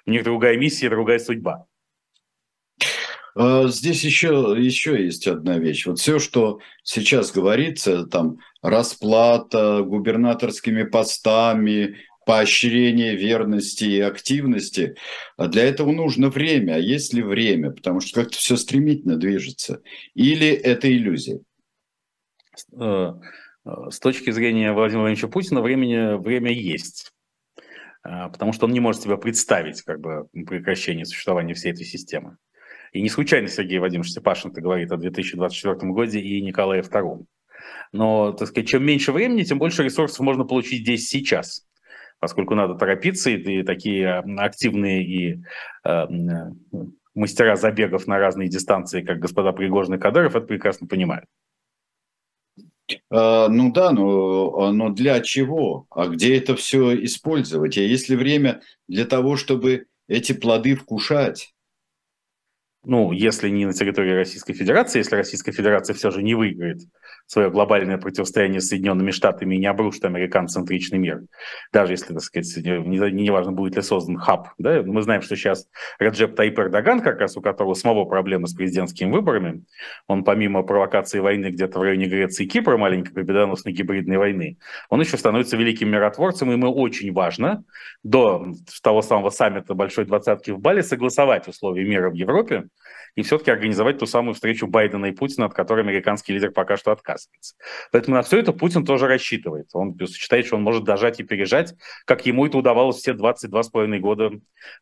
[0.07, 1.67] У них другая миссия, другая судьба.
[3.41, 5.87] А, здесь еще, еще есть одна вещь.
[5.87, 11.99] Вот все, что сейчас говорится, там расплата губернаторскими постами,
[12.29, 14.97] поощрение верности и активности.
[15.39, 16.75] А для этого нужно время.
[16.75, 17.71] А есть ли время?
[17.71, 19.81] Потому что как-то все стремительно движется.
[20.13, 21.41] Или это иллюзия?
[22.79, 23.15] Э,
[23.65, 27.15] э, с точки зрения Владимира Владимировича Путина времени, время есть.
[28.05, 32.37] Э, потому что он не может себе представить как бы, прекращение существования всей этой системы.
[32.93, 37.25] И не случайно Сергей Владимирович Степашин говорит о 2024 году и Николае II.
[37.93, 41.65] Но, так сказать, чем меньше времени, тем больше ресурсов можно получить здесь сейчас
[42.21, 45.43] поскольку надо торопиться, и, такие активные и
[45.85, 46.07] э,
[47.15, 51.27] мастера забегов на разные дистанции, как господа Пригожин и Кадыров, это прекрасно понимают.
[53.11, 55.87] А, ну да, но, но для чего?
[55.91, 57.77] А где это все использовать?
[57.77, 61.55] А если время для того, чтобы эти плоды вкушать?
[62.89, 66.79] Ну, если не на территории Российской Федерации, если Российская Федерация все же не выиграет
[67.27, 71.21] свое глобальное противостояние с Соединенными Штатами и не обрушит американцентричный мир.
[71.71, 74.49] Даже если, так сказать, не, не важно, будет ли создан хаб.
[74.57, 74.83] Да?
[74.83, 75.69] Мы знаем, что сейчас
[75.99, 79.65] Раджеп Таип Эрдоган, как раз у которого самого проблемы с президентскими выборами,
[80.07, 84.57] он помимо провокации войны где-то в районе Греции и Кипра, маленькой победоносной гибридной войны,
[84.89, 87.65] он еще становится великим миротворцем, и ему очень важно
[88.03, 88.47] до
[88.83, 92.65] того самого саммита Большой Двадцатки в Бали согласовать условия мира в Европе,
[93.15, 96.93] и все-таки организовать ту самую встречу Байдена и Путина, от которой американский лидер пока что
[96.93, 97.55] отказывается.
[97.93, 99.69] Поэтому на все это Путин тоже рассчитывает.
[99.73, 104.31] Он считает, что он может дожать и пережать, как ему это удавалось все 22,5 года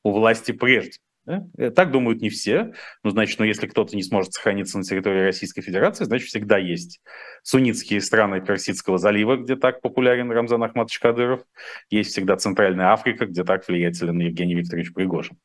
[0.02, 0.98] у власти прежде.
[1.26, 2.72] Э, так думают не все.
[3.02, 7.00] Ну, значит, ну, если кто-то не сможет сохраниться на территории Российской Федерации, значит, всегда есть
[7.42, 11.42] суннитские страны Персидского залива, где так популярен Рамзан Ахматович Кадыров.
[11.90, 15.36] Есть всегда Центральная Африка, где так влиятелен Евгений Викторович Пригожин.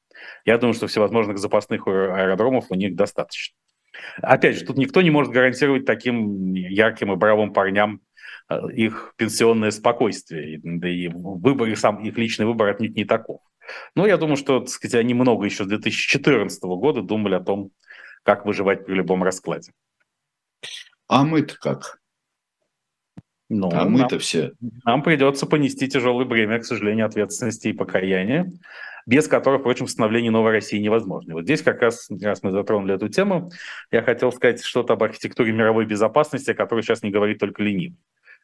[0.46, 3.56] Я думаю, что всевозможных запасных аэродромов у них достаточно.
[4.22, 8.02] Опять же, тут никто не может гарантировать таким ярким и бравым парням
[8.50, 10.60] э, их пенсионное спокойствие.
[10.64, 13.42] Да и выбор, сам их личный выбор отнюдь не таков.
[13.96, 17.72] Но я думаю, что так сказать, они много еще с 2014 года думали о том,
[18.24, 19.72] как выживать при любом раскладе.
[21.08, 22.00] А мы-то как?
[23.50, 24.54] Ну, а мы-то все.
[24.86, 28.50] Нам придется понести тяжелое бремя, к сожалению, ответственности и покаяния.
[29.06, 31.32] без которых, впрочем, становление новой России невозможно.
[31.32, 33.52] И вот здесь как раз, раз мы затронули эту тему,
[33.92, 37.98] я хотел сказать что-то об архитектуре мировой безопасности, о которой сейчас не говорит только ленивый.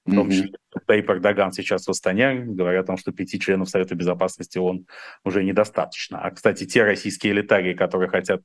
[0.07, 0.51] В том числе
[0.85, 4.85] Таип Эрдоган сейчас в Астане говорят о том, что пяти членов Совета Безопасности он
[5.25, 6.19] уже недостаточно.
[6.21, 8.41] А, кстати, те российские элитарии, которые хотят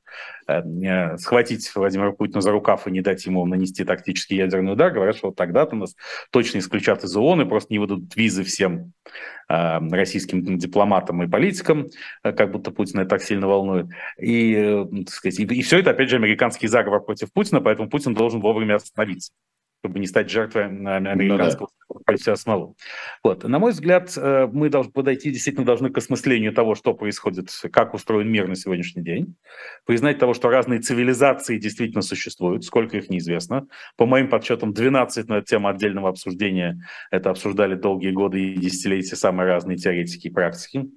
[0.47, 5.15] э, схватить Владимира Путина за рукав и не дать ему нанести тактический ядерный удар, говорят,
[5.15, 5.95] что вот тогда-то нас
[6.31, 8.91] точно исключат из ООН и просто не выдадут визы всем
[9.49, 11.89] э, российским дипломатам и политикам,
[12.23, 13.87] э, как будто Путина это так сильно волнует.
[14.17, 18.13] И, э, сказать, и, и все это, опять же, американский заговор против Путина, поэтому Путин
[18.13, 19.31] должен вовремя остановиться
[19.83, 21.99] чтобы не стать жертвой американского ну, да.
[23.21, 23.43] Вот.
[23.43, 27.93] На мой взгляд, э, мы должны подойти действительно должны к осмыслению того, что происходит, как
[27.93, 29.35] устроен мир на сегодняшний день,
[29.85, 33.67] признать того, что разные цивилизации действительно существуют, сколько их неизвестно.
[33.97, 36.81] По моим подсчетам, 12 на тему отдельного обсуждения,
[37.11, 40.89] это обсуждали долгие годы и десятилетия самые разные теоретики и практики.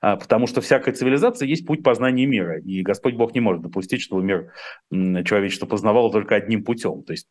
[0.00, 4.02] А, потому что всякая цивилизация есть путь познания мира, и Господь Бог не может допустить,
[4.02, 4.52] чтобы мир
[4.90, 7.02] человечество познавало только одним путем.
[7.04, 7.28] То есть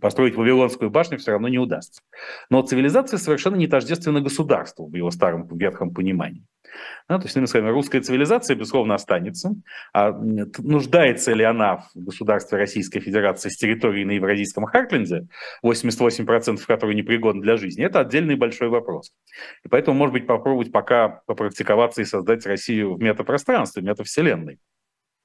[0.00, 2.02] построить Вавилонскую башню все равно не удастся.
[2.50, 6.44] Но цивилизация совершенно не тождественна государству в его старом ветхом понимании.
[7.08, 9.50] Да, то есть, иными словами, русская цивилизация, безусловно, останется.
[9.92, 15.26] А нуждается ли она в государстве Российской Федерации с территорией на Евразийском Хартленде,
[15.64, 19.12] 88% которой непригодны для жизни, это отдельный большой вопрос.
[19.64, 24.58] И поэтому, может быть, попробовать пока попрактиковаться и создать Россию в метапространстве, метавселенной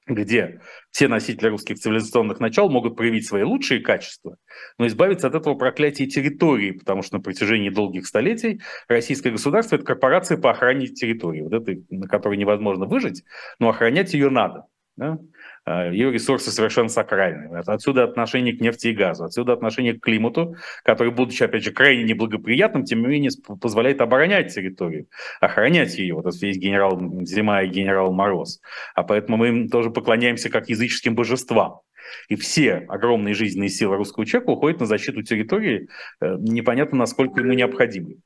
[0.08, 4.36] где все носители русских цивилизационных начал могут проявить свои лучшие качества,
[4.78, 9.84] но избавиться от этого проклятия территории, потому что на протяжении долгих столетий российское государство– это
[9.84, 13.22] корпорация по охране территории, вот этой, на которой невозможно выжить,
[13.58, 14.64] но охранять ее надо.
[14.96, 15.18] Да?
[15.70, 17.58] А, ее ресурсы совершенно сакральны.
[17.66, 22.04] Отсюда отношение к нефти и газу, отсюда отношение к климату, который, будучи, опять же, крайне
[22.04, 25.08] неблагоприятным, тем не менее позволяет оборонять территорию,
[25.40, 26.14] охранять ее.
[26.14, 28.60] Вот это есть генерал Зима и генерал Мороз.
[28.94, 31.80] А поэтому мы им тоже поклоняемся как языческим божествам.
[32.30, 35.88] И все огромные жизненные силы русского человека уходят на защиту территории,
[36.22, 38.16] э, непонятно, насколько ему необходимы.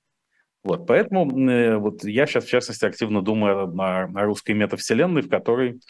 [0.62, 5.28] Вот, поэтому э, вот я сейчас, в частности, активно думаю о, о русской метавселенной, в
[5.28, 5.80] которой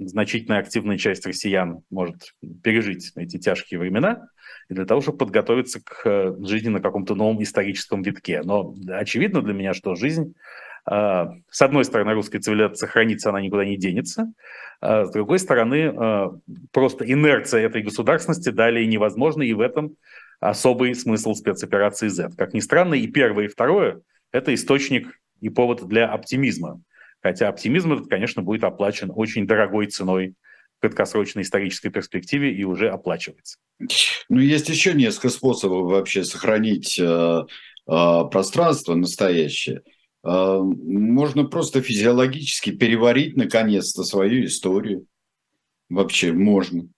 [0.00, 4.28] значительная активная часть россиян может пережить эти тяжкие времена,
[4.68, 8.42] и для того, чтобы подготовиться к э, жизни на каком-то новом историческом витке.
[8.42, 10.34] Но очевидно для меня, что жизнь,
[10.84, 14.32] а, с одной стороны, русская цивилизация сохранится, она никуда не денется,
[14.80, 16.32] а с другой стороны, а,
[16.72, 19.96] просто инерция этой государственности далее невозможна, и в этом
[20.40, 22.30] особый смысл спецоперации Z.
[22.36, 24.00] Как ни странно, и первое, и второе–
[24.32, 26.80] это источник и повод для оптимизма.
[27.22, 30.34] Хотя оптимизм этот, конечно, будет оплачен очень дорогой ценой
[30.78, 33.58] в краткосрочной исторической перспективе и уже оплачивается.
[34.28, 37.44] Ну, есть еще несколько способов вообще сохранить э, э,
[38.30, 39.82] пространство настоящее.
[40.24, 45.06] Э, можно просто физиологически переварить наконец-то свою историю.
[45.88, 46.88] Вообще можно.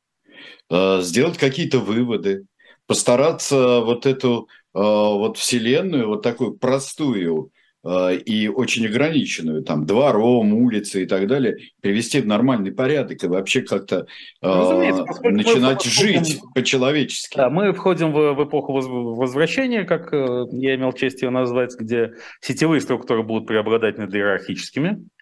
[0.70, 2.46] Э, сделать какие-то выводы,
[2.86, 7.50] постараться вот эту э, вот вселенную, вот такую простую,
[7.86, 13.60] и очень ограниченную, там, двором, улицы и так далее, привести в нормальный порядок и вообще
[13.60, 14.06] как-то
[14.40, 14.92] э,
[15.24, 17.36] начинать жить по-человечески.
[17.36, 22.14] Да, мы входим в, в эпоху возвращения, как э, я имел честь ее назвать, где
[22.40, 25.13] сетевые структуры будут преобладать над иерархическими, а,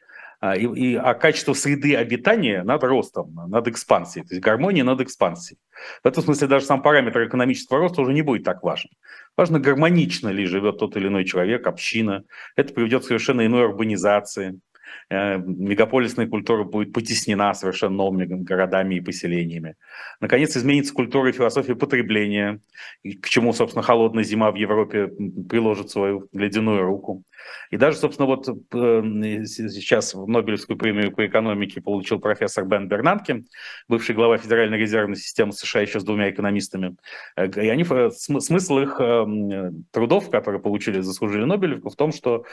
[0.42, 5.58] и, и, а качество среды обитания над ростом, над экспансией, то есть гармония над экспансией.
[6.02, 8.90] В этом смысле даже сам параметр экономического роста уже не будет так важен.
[9.36, 12.24] Важно, гармонично ли живет тот или иной человек, община.
[12.56, 14.60] Это приведет к совершенно иной урбанизации.
[15.10, 19.76] Э, мегаполисная культура будет потеснена совершенно новыми городами и поселениями.
[20.20, 22.60] Наконец, изменится культура и философия потребления,
[23.20, 25.08] к чему, собственно, холодная зима в Европе
[25.48, 27.22] приложит свою ледяную руку.
[27.72, 33.44] И даже, собственно, вот э, сейчас Нобелевскую премию по экономике получил профессор Бен Бернанке,
[33.88, 36.96] бывший глава Федеральной резервной системы США еще с двумя экономистами.
[37.34, 39.00] Э, и они, смысл их
[39.90, 42.44] трудов, которые получили, заслужили Нобелевку, в том, что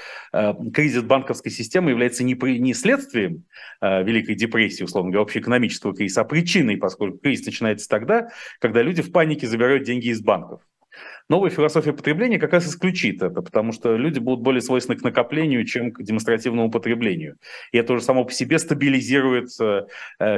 [0.74, 3.44] кризис банковской системы является не, при, не следствием
[3.82, 9.02] э, Великой депрессии, условно говоря, общеэкономического кризиса, а причиной, поскольку кризис начинается тогда, когда люди
[9.02, 10.62] в панике забирают деньги из банков.
[11.30, 15.66] Новая философия потребления как раз исключит это, потому что люди будут более свойственны к накоплению,
[15.66, 17.38] чем к демонстративному потреблению.
[17.72, 19.88] И это уже само по себе стабилизирует э,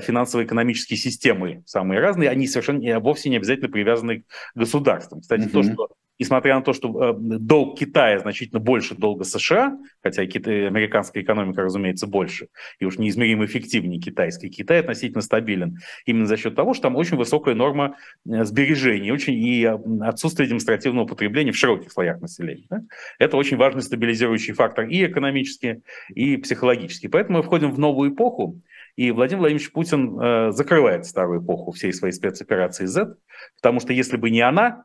[0.02, 4.26] финансово-экономические системы самые разные, они совершенно вовсе не обязательно привязаны к
[4.56, 5.22] государствам.
[5.22, 5.50] Кстати, угу.
[5.52, 5.88] то, что
[6.22, 12.06] несмотря на то, что долг Китая значительно больше долга США, хотя Китай, американская экономика, разумеется,
[12.06, 16.96] больше, и уж неизмеримо эффективнее китайской, Китай относительно стабилен именно за счет того, что там
[16.96, 22.68] очень высокая норма сбережений очень, и отсутствие демонстративного потребления в широких слоях населения.
[22.70, 22.84] Да?
[23.18, 27.08] Это очень важный стабилизирующий фактор и экономически, и психологически.
[27.08, 28.62] Поэтому мы входим в новую эпоху,
[28.96, 33.16] и Владимир Владимирович Путин э, закрывает старую эпоху всей своей спецоперации Z,
[33.60, 34.84] потому что если бы не она,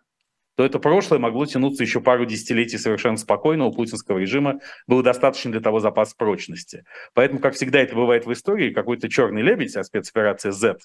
[0.57, 5.53] то это прошлое могло тянуться еще пару десятилетий совершенно спокойно у путинского режима, был достаточно
[5.53, 6.85] для того запас прочности.
[7.15, 10.79] Поэтому, как всегда это бывает в истории, какой-то черный лебедь, а спецоперация Z,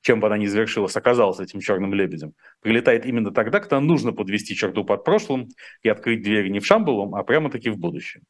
[0.00, 4.56] чем бы она ни завершилась, оказалась этим черным лебедем, прилетает именно тогда, когда нужно подвести
[4.56, 5.48] черту под прошлым
[5.82, 8.22] и открыть двери не в Шамбулом, а прямо-таки в будущее.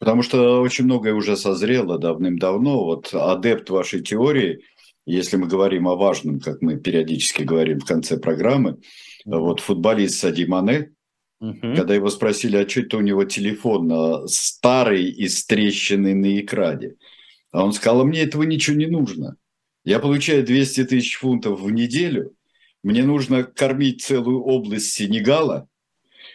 [0.00, 2.84] Потому что очень многое уже созрело давным-давно.
[2.84, 4.64] Вот адепт вашей теории,
[5.06, 8.78] если мы говорим о важном, как мы периодически говорим в конце программы,
[9.24, 10.92] вот футболист Сади Мане,
[11.40, 11.74] угу.
[11.74, 16.40] когда его спросили, а что это у него телефон а, старый и с трещиной на
[16.40, 16.94] экране,
[17.50, 19.36] а он сказал, а мне этого ничего не нужно.
[19.84, 22.34] Я получаю 200 тысяч фунтов в неделю,
[22.82, 25.68] мне нужно кормить целую область Сенегала,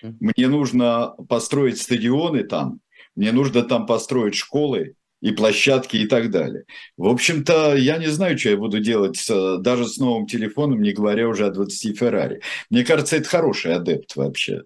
[0.02, 2.82] мне нужно построить стадионы там,
[3.16, 6.66] мне нужно там построить школы и площадки и так далее.
[6.96, 10.92] В общем-то, я не знаю, что я буду делать с, даже с новым телефоном, не
[10.92, 12.42] говоря уже о 20 Феррари.
[12.70, 14.62] Мне кажется, это хороший адепт вообще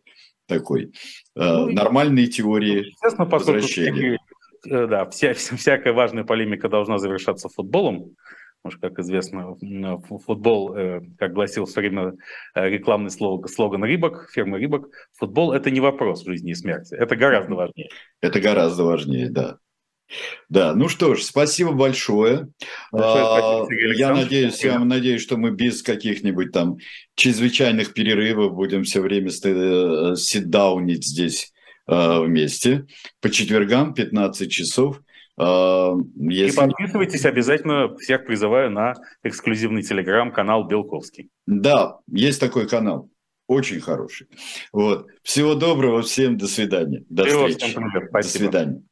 [0.47, 0.91] такой.
[1.35, 4.17] Э, ну, Нормальные теории естественно, возвращения.
[4.63, 8.15] Всякие, да, вся, всякая важная полемика должна завершаться футболом.
[8.63, 9.55] Потому что, как известно,
[10.23, 12.13] футбол, э, как гласил все время
[12.53, 17.15] э, рекламный слоган, слоган Рибок, фирмы Рибок, футбол– это не вопрос жизни и смерти, это
[17.15, 17.89] гораздо важнее.
[18.21, 19.57] Это гораздо важнее, да.
[20.49, 22.49] Да, ну что ж, спасибо большое.
[22.91, 26.77] большое спасибо, Сергей я надеюсь, я надеюсь, что мы без каких-нибудь там
[27.15, 31.53] чрезвычайных перерывов будем все время э, сидаунить здесь
[31.87, 32.85] вместе.
[33.21, 35.01] По четвергам 15 часов.
[35.37, 36.53] Если...
[36.53, 38.93] И подписывайтесь обязательно, всех призываю на
[39.23, 41.29] эксклюзивный телеграм-канал Белковский.
[41.47, 43.09] Да, есть такой канал.
[43.47, 44.27] Очень хороший.
[44.71, 45.07] Вот.
[45.23, 46.37] Всего доброго всем.
[46.37, 47.03] До свидания.
[47.09, 47.71] До Всего встречи.
[47.71, 48.83] Всем до свидания.